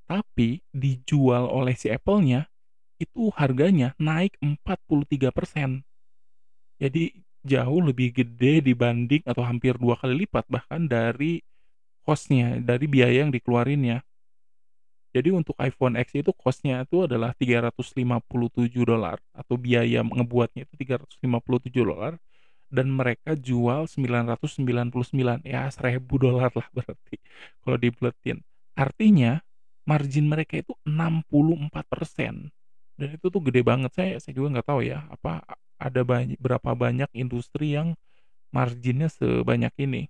Tapi 0.08 0.64
dijual 0.76 1.48
oleh 1.48 1.76
si 1.76 1.88
Apple-nya 1.88 2.52
itu 3.00 3.32
harganya 3.36 3.96
naik 3.96 4.36
43%. 4.44 5.88
Jadi 6.80 7.16
jauh 7.48 7.80
lebih 7.80 8.12
gede 8.12 8.60
dibanding 8.60 9.24
atau 9.24 9.44
hampir 9.48 9.80
dua 9.80 9.96
kali 9.96 10.28
lipat 10.28 10.44
bahkan 10.52 10.88
dari 10.88 11.40
cost-nya, 12.06 12.60
dari 12.62 12.86
biaya 12.86 13.24
yang 13.28 13.32
dikeluarinnya. 13.32 14.04
Jadi 15.10 15.34
untuk 15.34 15.58
iPhone 15.58 15.98
X 15.98 16.14
itu 16.14 16.30
cost-nya 16.38 16.86
itu 16.86 17.10
adalah 17.10 17.34
$357 17.34 18.22
atau 19.34 19.56
biaya 19.58 20.06
ngebuatnya 20.06 20.70
itu 20.70 20.74
$357 20.78 22.22
dan 22.70 22.88
mereka 22.94 23.34
jual 23.34 23.90
$999, 23.90 25.42
ya 25.42 25.66
$1.000 25.66 26.30
lah 26.30 26.54
berarti 26.54 27.18
kalau 27.66 27.78
dibuletin. 27.82 28.46
Artinya 28.78 29.42
margin 29.90 30.30
mereka 30.30 30.62
itu 30.62 30.78
64%, 30.86 32.54
dan 32.94 33.10
itu 33.10 33.26
tuh 33.34 33.42
gede 33.42 33.66
banget. 33.66 33.90
Saya 33.98 34.22
saya 34.22 34.38
juga 34.38 34.54
nggak 34.54 34.68
tahu 34.70 34.86
ya, 34.86 35.10
apa 35.10 35.42
ada 35.82 36.02
bany 36.06 36.38
berapa 36.38 36.78
banyak 36.78 37.10
industri 37.18 37.74
yang 37.74 37.98
marginnya 38.54 39.10
sebanyak 39.10 39.74
ini. 39.82 40.06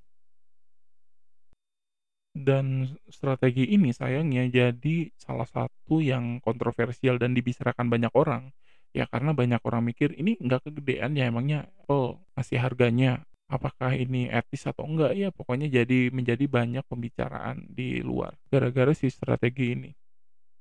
Dan 2.36 2.86
strategi 3.10 3.74
ini 3.74 3.89
sayangnya 3.89 4.46
jadi 4.48 5.10
salah 5.18 5.50
satu 5.50 5.98
yang 6.00 6.38
kontroversial 6.46 7.18
dan 7.18 7.34
dibicarakan 7.34 7.89
banyak 7.89 8.13
orang. 8.13 8.54
Ya 8.94 9.06
karena 9.10 9.34
banyak 9.34 9.62
orang 9.65 9.86
mikir, 9.89 10.13
"Ini 10.13 10.38
nggak 10.42 10.70
kegedean 10.70 11.13
ya 11.18 11.30
emangnya 11.30 11.70
Apple 11.86 12.22
ngasih 12.38 12.58
harganya, 12.62 13.12
apakah 13.50 13.94
ini 13.98 14.30
etis 14.30 14.65
atau 14.70 14.86
enggak?" 14.86 15.13
Ya 15.18 15.30
pokoknya 15.34 15.70
jadi 15.70 16.10
menjadi 16.13 16.46
banyak 16.50 16.86
pembicaraan 16.89 17.65
di 17.70 18.02
luar 18.06 18.38
gara-gara 18.50 18.94
si 18.94 19.10
strategi 19.10 19.74
ini. 19.78 19.92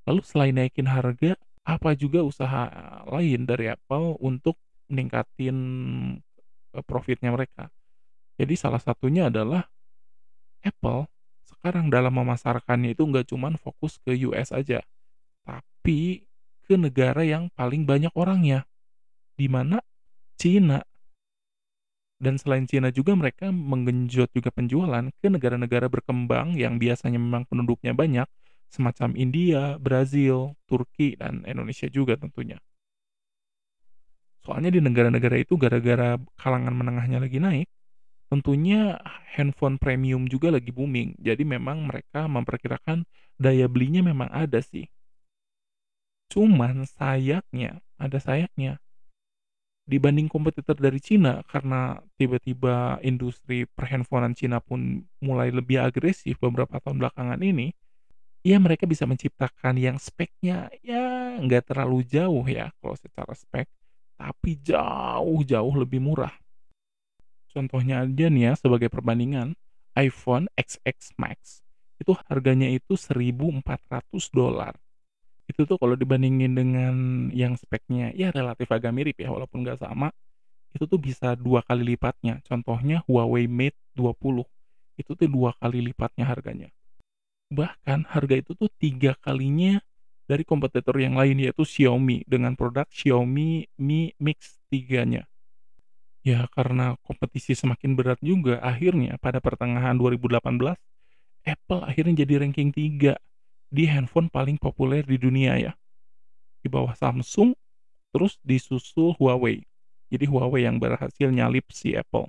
Lalu 0.09 0.21
selain 0.25 0.55
naikin 0.57 0.89
harga, 0.89 1.37
apa 1.65 1.93
juga 1.97 2.25
usaha 2.25 2.69
lain 3.09 3.45
dari 3.45 3.69
Apple 3.69 4.17
untuk 4.21 4.57
meningkatin, 4.89 5.57
eee, 6.73 6.83
profitnya 6.85 7.29
mereka. 7.33 7.69
Jadi 8.39 8.55
salah 8.57 8.81
satunya 8.81 9.29
adalah 9.29 9.65
Apple 10.63 11.07
sekarang 11.59 11.91
dalam 11.91 12.15
memasarkannya 12.15 12.95
itu 12.95 13.03
nggak 13.03 13.27
cuman 13.35 13.59
fokus 13.59 13.99
ke 13.99 14.15
US 14.23 14.55
aja, 14.55 14.79
tapi 15.43 16.23
ke 16.63 16.79
negara 16.79 17.27
yang 17.27 17.51
paling 17.51 17.83
banyak 17.83 18.15
orangnya, 18.15 18.63
di 19.35 19.51
mana 19.51 19.83
Cina. 20.39 20.79
Dan 22.15 22.39
selain 22.39 22.63
Cina 22.63 22.95
juga 22.95 23.11
mereka 23.11 23.51
menggenjot 23.51 24.31
juga 24.31 24.55
penjualan 24.55 25.03
ke 25.19 25.27
negara-negara 25.27 25.91
berkembang 25.91 26.55
yang 26.55 26.79
biasanya 26.79 27.19
memang 27.19 27.43
penduduknya 27.43 27.91
banyak, 27.91 28.27
semacam 28.71 29.19
India, 29.19 29.75
Brazil, 29.75 30.55
Turki, 30.63 31.19
dan 31.19 31.43
Indonesia 31.43 31.91
juga 31.91 32.15
tentunya. 32.15 32.55
Soalnya 34.43 34.71
di 34.71 34.79
negara-negara 34.79 35.35
itu 35.43 35.59
gara-gara 35.59 36.15
kalangan 36.39 36.71
menengahnya 36.71 37.19
lagi 37.19 37.43
naik, 37.43 37.67
tentunya 38.29 39.01
handphone 39.33 39.81
premium 39.81 40.29
juga 40.29 40.53
lagi 40.53 40.69
booming. 40.69 41.17
Jadi 41.17 41.43
memang 41.43 41.89
mereka 41.89 42.29
memperkirakan 42.29 43.03
daya 43.41 43.65
belinya 43.65 44.05
memang 44.05 44.29
ada 44.29 44.61
sih. 44.61 44.85
Cuman 46.29 46.85
sayangnya, 46.85 47.81
ada 47.97 48.21
sayangnya. 48.21 48.77
Dibanding 49.89 50.29
kompetitor 50.29 50.77
dari 50.77 51.01
Cina 51.01 51.41
karena 51.49 51.97
tiba-tiba 52.21 53.01
industri 53.01 53.65
perhandphonean 53.65 54.37
Cina 54.37 54.61
pun 54.61 55.01
mulai 55.17 55.49
lebih 55.49 55.81
agresif 55.81 56.37
beberapa 56.37 56.77
tahun 56.77 57.01
belakangan 57.01 57.41
ini, 57.41 57.73
ya 58.45 58.61
mereka 58.61 58.85
bisa 58.85 59.09
menciptakan 59.09 59.81
yang 59.81 59.97
speknya 59.97 60.69
ya 60.85 61.33
nggak 61.41 61.73
terlalu 61.73 62.05
jauh 62.05 62.45
ya 62.45 62.69
kalau 62.77 62.93
secara 62.93 63.33
spek, 63.33 63.65
tapi 64.13 64.61
jauh-jauh 64.61 65.73
lebih 65.81 65.97
murah. 65.97 66.37
Contohnya 67.49 68.05
aja 68.05 68.29
nih 68.29 68.43
ya 68.49 68.53
sebagai 68.55 68.89
perbandingan, 68.93 69.57
iPhone 69.97 70.47
XX 70.55 71.17
Max 71.17 71.65
itu 71.99 72.15
harganya 72.31 72.71
itu 72.71 72.95
$1.400. 72.95 73.59
Itu 75.49 75.61
tuh 75.65 75.77
kalau 75.81 75.97
dibandingin 75.97 76.53
dengan 76.55 76.95
yang 77.35 77.57
speknya 77.59 78.13
ya 78.15 78.31
relatif 78.31 78.69
agak 78.71 78.93
mirip 78.93 79.17
ya 79.19 79.33
walaupun 79.33 79.65
nggak 79.65 79.81
sama, 79.81 80.13
itu 80.71 80.85
tuh 80.85 81.01
bisa 81.01 81.33
dua 81.35 81.65
kali 81.65 81.83
lipatnya. 81.95 82.39
Contohnya 82.45 83.01
Huawei 83.09 83.49
Mate 83.49 83.77
20, 83.97 84.45
itu 84.95 85.11
tuh 85.17 85.27
dua 85.27 85.51
kali 85.57 85.81
lipatnya 85.81 86.25
harganya. 86.29 86.69
Bahkan 87.49 88.05
harga 88.13 88.35
itu 88.37 88.53
tuh 88.53 88.69
tiga 88.77 89.17
kalinya 89.19 89.81
dari 90.29 90.45
kompetitor 90.45 90.93
yang 91.01 91.17
lain 91.17 91.41
yaitu 91.41 91.65
Xiaomi 91.65 92.21
dengan 92.29 92.53
produk 92.53 92.85
Xiaomi 92.93 93.65
Mi 93.81 94.13
Mix 94.21 94.61
3-nya. 94.69 95.25
Ya 96.19 96.51
karena 96.51 96.99
kompetisi 97.07 97.55
semakin 97.55 97.95
berat 97.95 98.19
juga 98.19 98.59
akhirnya 98.59 99.15
pada 99.23 99.39
pertengahan 99.39 99.95
2018, 99.95 100.75
Apple 101.47 101.81
akhirnya 101.87 102.27
jadi 102.27 102.43
ranking 102.43 102.75
3 102.75 103.15
di 103.71 103.83
handphone 103.87 104.27
paling 104.27 104.59
populer 104.59 105.05
di 105.05 105.15
dunia 105.15 105.55
ya. 105.55 105.71
Di 106.59 106.67
bawah 106.67 106.91
Samsung, 106.91 107.55
terus 108.11 108.35
disusul 108.43 109.15
Huawei. 109.15 109.63
Jadi 110.09 110.25
Huawei 110.27 110.65
yang 110.67 110.81
berhasil 110.81 111.29
nyalip 111.29 111.69
si 111.71 111.95
Apple. 111.95 112.27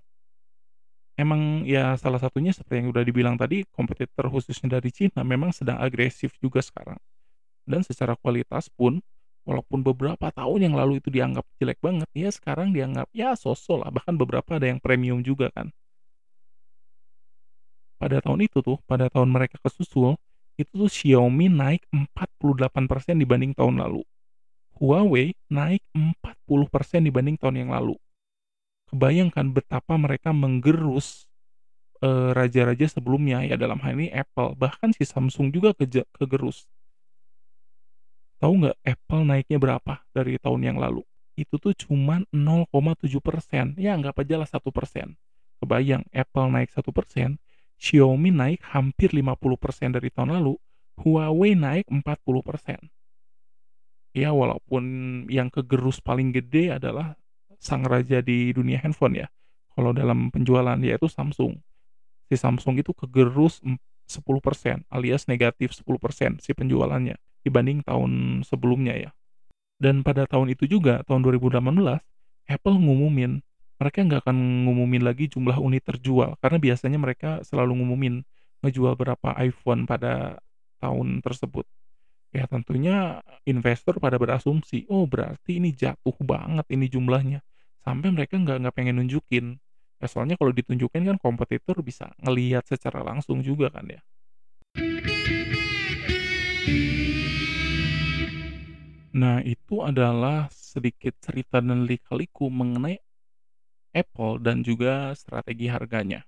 Emang 1.19 1.69
ya 1.69 1.99
salah 2.01 2.17
satunya 2.17 2.55
seperti 2.55 2.81
yang 2.81 2.89
udah 2.95 3.05
dibilang 3.05 3.37
tadi, 3.37 3.67
kompetitor 3.75 4.33
khususnya 4.33 4.81
dari 4.81 4.89
Cina 4.89 5.21
memang 5.21 5.53
sedang 5.53 5.77
agresif 5.77 6.33
juga 6.41 6.65
sekarang. 6.65 6.97
Dan 7.69 7.85
secara 7.85 8.17
kualitas 8.17 8.73
pun, 8.73 9.05
walaupun 9.49 9.81
beberapa 9.81 10.31
tahun 10.31 10.71
yang 10.71 10.75
lalu 10.77 11.01
itu 11.01 11.09
dianggap 11.09 11.45
jelek 11.61 11.79
banget, 11.81 12.09
ya 12.13 12.31
sekarang 12.31 12.73
dianggap 12.77 13.09
ya 13.15 13.35
so-so 13.35 13.81
lah, 13.81 13.89
bahkan 13.89 14.15
beberapa 14.15 14.57
ada 14.61 14.69
yang 14.69 14.81
premium 14.81 15.25
juga 15.25 15.49
kan. 15.53 15.73
Pada 18.01 18.25
tahun 18.25 18.49
itu 18.49 18.65
tuh, 18.65 18.81
pada 18.89 19.13
tahun 19.13 19.29
mereka 19.29 19.61
kesusul, 19.61 20.17
itu 20.57 20.73
tuh 20.73 20.89
Xiaomi 20.89 21.53
naik 21.53 21.85
48% 21.93 23.17
dibanding 23.17 23.53
tahun 23.53 23.81
lalu. 23.81 24.05
Huawei 24.81 25.37
naik 25.53 25.85
40% 25.93 27.05
dibanding 27.05 27.37
tahun 27.37 27.65
yang 27.65 27.71
lalu. 27.77 28.01
Kebayangkan 28.89 29.53
betapa 29.53 30.01
mereka 30.01 30.33
menggerus 30.33 31.29
eh, 32.01 32.33
raja-raja 32.33 32.89
sebelumnya 32.89 33.45
ya 33.45 33.61
dalam 33.61 33.77
hal 33.85 33.93
ini 34.01 34.09
Apple, 34.09 34.57
bahkan 34.57 34.97
si 34.97 35.05
Samsung 35.05 35.53
juga 35.53 35.77
kegerus. 36.17 36.65
Tahu 38.41 38.53
nggak 38.57 38.79
Apple 38.89 39.23
naiknya 39.29 39.61
berapa 39.61 40.01
dari 40.17 40.41
tahun 40.41 40.65
yang 40.65 40.81
lalu? 40.81 41.05
Itu 41.37 41.61
tuh 41.61 41.77
cuman 41.77 42.25
0,7%. 42.33 43.77
Ya 43.77 43.93
anggap 43.93 44.17
aja 44.17 44.41
lah 44.41 44.49
1%. 44.49 45.13
Kebayang 45.61 46.09
Apple 46.09 46.49
naik 46.49 46.73
1%, 46.73 47.37
Xiaomi 47.77 48.33
naik 48.33 48.65
hampir 48.65 49.13
50% 49.13 49.93
dari 49.93 50.09
tahun 50.09 50.41
lalu, 50.41 50.57
Huawei 51.05 51.53
naik 51.53 51.85
40%. 51.93 52.81
Ya 54.17 54.33
walaupun 54.33 54.85
yang 55.29 55.53
kegerus 55.53 56.01
paling 56.01 56.33
gede 56.33 56.73
adalah 56.81 57.21
sang 57.61 57.85
raja 57.85 58.25
di 58.25 58.57
dunia 58.57 58.81
handphone 58.81 59.21
ya. 59.21 59.29
Kalau 59.77 59.93
dalam 59.93 60.33
penjualan 60.33 60.81
yaitu 60.81 61.13
Samsung. 61.13 61.61
Si 62.33 62.41
Samsung 62.41 62.81
itu 62.81 62.97
kegerus 62.97 63.61
10% 64.09 64.89
alias 64.89 65.29
negatif 65.29 65.77
10% 65.77 66.41
si 66.41 66.57
penjualannya 66.57 67.21
dibanding 67.43 67.85
tahun 67.85 68.43
sebelumnya 68.47 68.95
ya. 68.97 69.11
Dan 69.81 70.05
pada 70.05 70.29
tahun 70.29 70.53
itu 70.53 70.69
juga, 70.69 71.01
tahun 71.09 71.25
2018, 71.25 72.05
Apple 72.51 72.77
ngumumin 72.77 73.41
mereka 73.81 74.05
nggak 74.05 74.29
akan 74.29 74.69
ngumumin 74.69 75.01
lagi 75.01 75.25
jumlah 75.33 75.57
unit 75.57 75.81
terjual 75.81 76.37
karena 76.45 76.61
biasanya 76.61 77.01
mereka 77.01 77.41
selalu 77.41 77.81
ngumumin 77.81 78.21
ngejual 78.61 78.93
berapa 78.93 79.33
iPhone 79.41 79.89
pada 79.89 80.37
tahun 80.85 81.25
tersebut. 81.25 81.65
Ya 82.31 82.45
tentunya 82.47 83.25
investor 83.49 83.97
pada 83.99 84.21
berasumsi, 84.21 84.85
oh 84.87 85.09
berarti 85.09 85.59
ini 85.59 85.73
jatuh 85.73 86.15
banget 86.21 86.69
ini 86.69 86.87
jumlahnya. 86.93 87.41
Sampai 87.81 88.13
mereka 88.13 88.37
nggak 88.37 88.69
nggak 88.69 88.75
pengen 88.77 89.01
nunjukin. 89.01 89.57
Ya 89.97 90.07
soalnya 90.07 90.37
kalau 90.37 90.53
ditunjukin 90.53 91.09
kan 91.09 91.17
kompetitor 91.17 91.81
bisa 91.81 92.13
ngelihat 92.21 92.69
secara 92.69 93.01
langsung 93.01 93.41
juga 93.41 93.73
kan 93.73 93.89
ya. 93.89 94.05
Nah 99.15 99.39
itu 99.43 99.83
adalah 99.87 100.51
sedikit 100.51 101.15
cerita 101.23 101.59
dan 101.63 101.87
lika-liku 101.87 102.47
mengenai 102.51 102.99
Apple 103.95 104.43
dan 104.43 104.63
juga 104.67 105.15
strategi 105.15 105.67
harganya. 105.71 106.27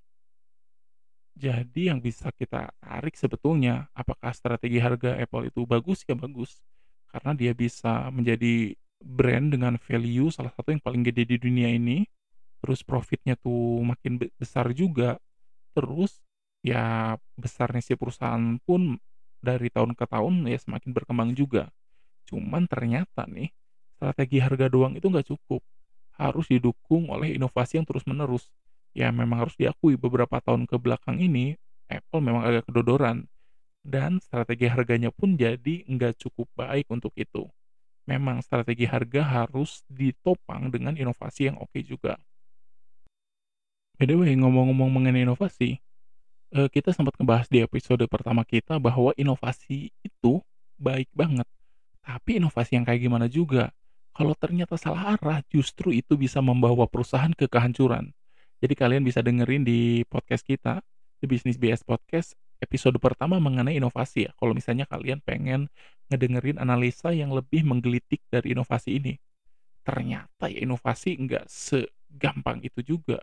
Jadi 1.32 1.88
yang 1.88 1.98
bisa 2.04 2.28
kita 2.36 2.68
tarik 2.76 3.16
sebetulnya, 3.16 3.88
apakah 3.96 4.30
strategi 4.36 4.76
harga 4.76 5.16
Apple 5.16 5.48
itu 5.48 5.64
bagus? 5.64 6.04
Ya 6.04 6.12
bagus. 6.12 6.60
Karena 7.08 7.32
dia 7.32 7.52
bisa 7.56 8.12
menjadi 8.12 8.76
brand 9.00 9.48
dengan 9.52 9.74
value 9.80 10.28
salah 10.28 10.52
satu 10.52 10.76
yang 10.76 10.82
paling 10.84 11.02
gede 11.04 11.24
di 11.24 11.36
dunia 11.40 11.72
ini. 11.72 12.04
Terus 12.64 12.84
profitnya 12.84 13.36
tuh 13.40 13.84
makin 13.84 14.20
besar 14.40 14.72
juga. 14.76 15.16
Terus 15.76 16.20
ya 16.64 17.16
besarnya 17.36 17.82
si 17.84 17.94
perusahaan 17.96 18.58
pun 18.64 18.98
dari 19.44 19.68
tahun 19.72 19.94
ke 19.98 20.04
tahun 20.08 20.48
ya 20.48 20.58
semakin 20.60 20.90
berkembang 20.96 21.32
juga. 21.36 21.70
Cuman 22.32 22.64
ternyata 22.64 23.28
nih 23.28 23.52
strategi 24.00 24.40
harga 24.40 24.72
doang 24.72 24.96
itu 24.96 25.12
nggak 25.12 25.28
cukup. 25.28 25.60
Harus 26.16 26.48
didukung 26.48 27.12
oleh 27.12 27.36
inovasi 27.36 27.76
yang 27.76 27.84
terus 27.84 28.08
menerus 28.08 28.48
ya 28.96 29.12
memang 29.12 29.44
harus 29.44 29.56
diakui 29.56 29.96
beberapa 29.96 30.40
tahun 30.40 30.68
ke 30.68 30.76
belakang 30.76 31.20
ini 31.20 31.56
Apple 31.88 32.24
memang 32.24 32.44
agak 32.44 32.68
kedodoran 32.68 33.28
dan 33.84 34.22
strategi 34.22 34.70
harganya 34.70 35.10
pun 35.12 35.34
jadi 35.36 35.84
nggak 35.84 36.16
cukup 36.22 36.48
baik 36.56 36.88
untuk 36.88 37.12
itu. 37.18 37.50
Memang 38.08 38.42
strategi 38.42 38.86
harga 38.88 39.22
harus 39.22 39.84
ditopang 39.86 40.70
dengan 40.72 40.96
inovasi 40.96 41.52
yang 41.52 41.58
oke 41.60 41.78
juga. 41.84 42.18
By 43.98 44.10
the 44.10 44.18
way, 44.18 44.34
ngomong-ngomong 44.34 44.90
mengenai 44.90 45.22
inovasi, 45.22 45.78
eh, 46.50 46.68
kita 46.72 46.90
sempat 46.90 47.14
ngebahas 47.14 47.46
di 47.46 47.62
episode 47.62 48.02
pertama 48.10 48.42
kita 48.42 48.82
bahwa 48.82 49.14
inovasi 49.14 49.94
itu 50.02 50.42
baik 50.78 51.06
banget. 51.14 51.46
Tapi 52.02 52.42
inovasi 52.42 52.74
yang 52.74 52.84
kayak 52.84 53.00
gimana 53.02 53.26
juga? 53.30 53.70
Kalau 54.12 54.36
ternyata 54.36 54.76
salah 54.76 55.16
arah, 55.16 55.40
justru 55.48 55.94
itu 55.94 56.18
bisa 56.18 56.42
membawa 56.44 56.84
perusahaan 56.84 57.32
ke 57.32 57.48
kehancuran. 57.48 58.12
Jadi 58.60 58.74
kalian 58.76 59.02
bisa 59.02 59.24
dengerin 59.24 59.64
di 59.64 60.04
podcast 60.06 60.44
kita, 60.44 60.84
The 61.22 61.26
Business 61.30 61.56
BS 61.56 61.82
Podcast, 61.86 62.36
episode 62.62 62.94
pertama 63.02 63.42
mengenai 63.42 63.78
inovasi 63.78 64.28
ya. 64.28 64.30
Kalau 64.38 64.54
misalnya 64.54 64.86
kalian 64.86 65.18
pengen 65.24 65.66
ngedengerin 66.12 66.62
analisa 66.62 67.10
yang 67.10 67.34
lebih 67.34 67.66
menggelitik 67.66 68.22
dari 68.30 68.54
inovasi 68.54 69.02
ini. 69.02 69.14
Ternyata 69.82 70.46
ya 70.46 70.62
inovasi 70.62 71.18
nggak 71.18 71.50
segampang 71.50 72.62
itu 72.62 72.84
juga. 72.86 73.18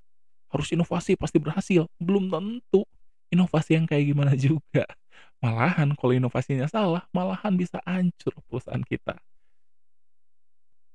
Harus 0.51 0.73
inovasi 0.75 1.15
pasti 1.15 1.37
berhasil. 1.39 1.87
Belum 2.01 2.27
tentu. 2.27 2.83
Inovasi 3.29 3.77
yang 3.79 3.85
kayak 3.85 4.09
gimana 4.09 4.33
juga. 4.49 4.83
Malahan 5.39 5.95
kalau 5.95 6.11
inovasinya 6.11 6.67
salah, 6.67 7.07
malahan 7.15 7.55
bisa 7.55 7.79
hancur 7.87 8.35
perusahaan 8.47 8.83
kita. 8.83 9.15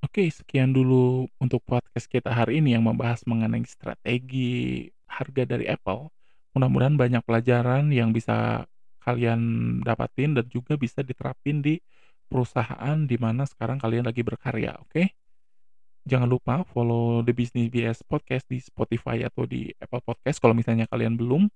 Oke, 0.05 0.29
sekian 0.29 0.77
dulu 0.77 1.25
untuk 1.41 1.65
podcast 1.65 2.05
kita 2.13 2.29
hari 2.29 2.61
ini 2.61 2.77
yang 2.77 2.85
membahas 2.85 3.25
mengenai 3.25 3.65
strategi 3.65 4.85
harga 5.09 5.49
dari 5.49 5.65
Apple. 5.65 6.13
Mudah-mudahan 6.53 7.01
banyak 7.01 7.23
pelajaran 7.25 7.89
yang 7.89 8.13
bisa 8.13 8.69
kalian 9.01 9.41
dapatin 9.81 10.37
dan 10.37 10.45
juga 10.53 10.77
bisa 10.77 11.01
diterapin 11.01 11.65
di 11.65 11.81
perusahaan 12.29 12.97
di 13.09 13.17
mana 13.17 13.49
sekarang 13.49 13.81
kalian 13.81 14.05
lagi 14.05 14.21
berkarya, 14.21 14.77
oke? 14.81 15.09
Jangan 16.05 16.29
lupa 16.29 16.69
follow 16.69 17.25
The 17.25 17.33
Business 17.33 17.73
BS 17.73 18.05
Podcast 18.05 18.45
di 18.45 18.61
Spotify 18.61 19.25
atau 19.25 19.49
di 19.49 19.73
Apple 19.81 20.05
Podcast 20.05 20.37
kalau 20.37 20.53
misalnya 20.53 20.85
kalian 20.85 21.17
belum. 21.17 21.49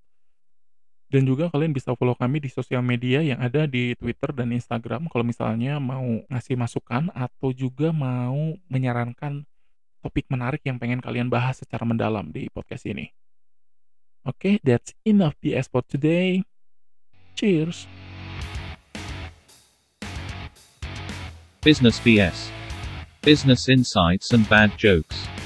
Dan 1.08 1.24
juga 1.24 1.48
kalian 1.48 1.72
bisa 1.72 1.96
follow 1.96 2.12
kami 2.12 2.44
di 2.44 2.52
sosial 2.52 2.84
media 2.84 3.24
yang 3.24 3.40
ada 3.40 3.64
di 3.64 3.96
Twitter 3.96 4.28
dan 4.28 4.52
Instagram 4.52 5.08
kalau 5.08 5.24
misalnya 5.24 5.80
mau 5.80 6.04
ngasih 6.28 6.52
masukan 6.60 7.08
atau 7.16 7.48
juga 7.56 7.88
mau 7.96 8.52
menyarankan 8.68 9.40
topik 10.04 10.28
menarik 10.28 10.60
yang 10.68 10.76
pengen 10.76 11.00
kalian 11.00 11.32
bahas 11.32 11.64
secara 11.64 11.88
mendalam 11.88 12.28
di 12.28 12.52
podcast 12.52 12.84
ini. 12.84 13.08
Oke, 14.28 14.36
okay, 14.36 14.54
that's 14.60 14.92
enough 15.08 15.32
BS 15.40 15.72
for 15.72 15.80
today. 15.88 16.44
Cheers. 17.32 17.88
Business 21.64 21.96
BS. 22.04 22.52
Business 23.24 23.68
insights 23.72 24.36
and 24.36 24.44
bad 24.52 24.76
jokes. 24.76 25.37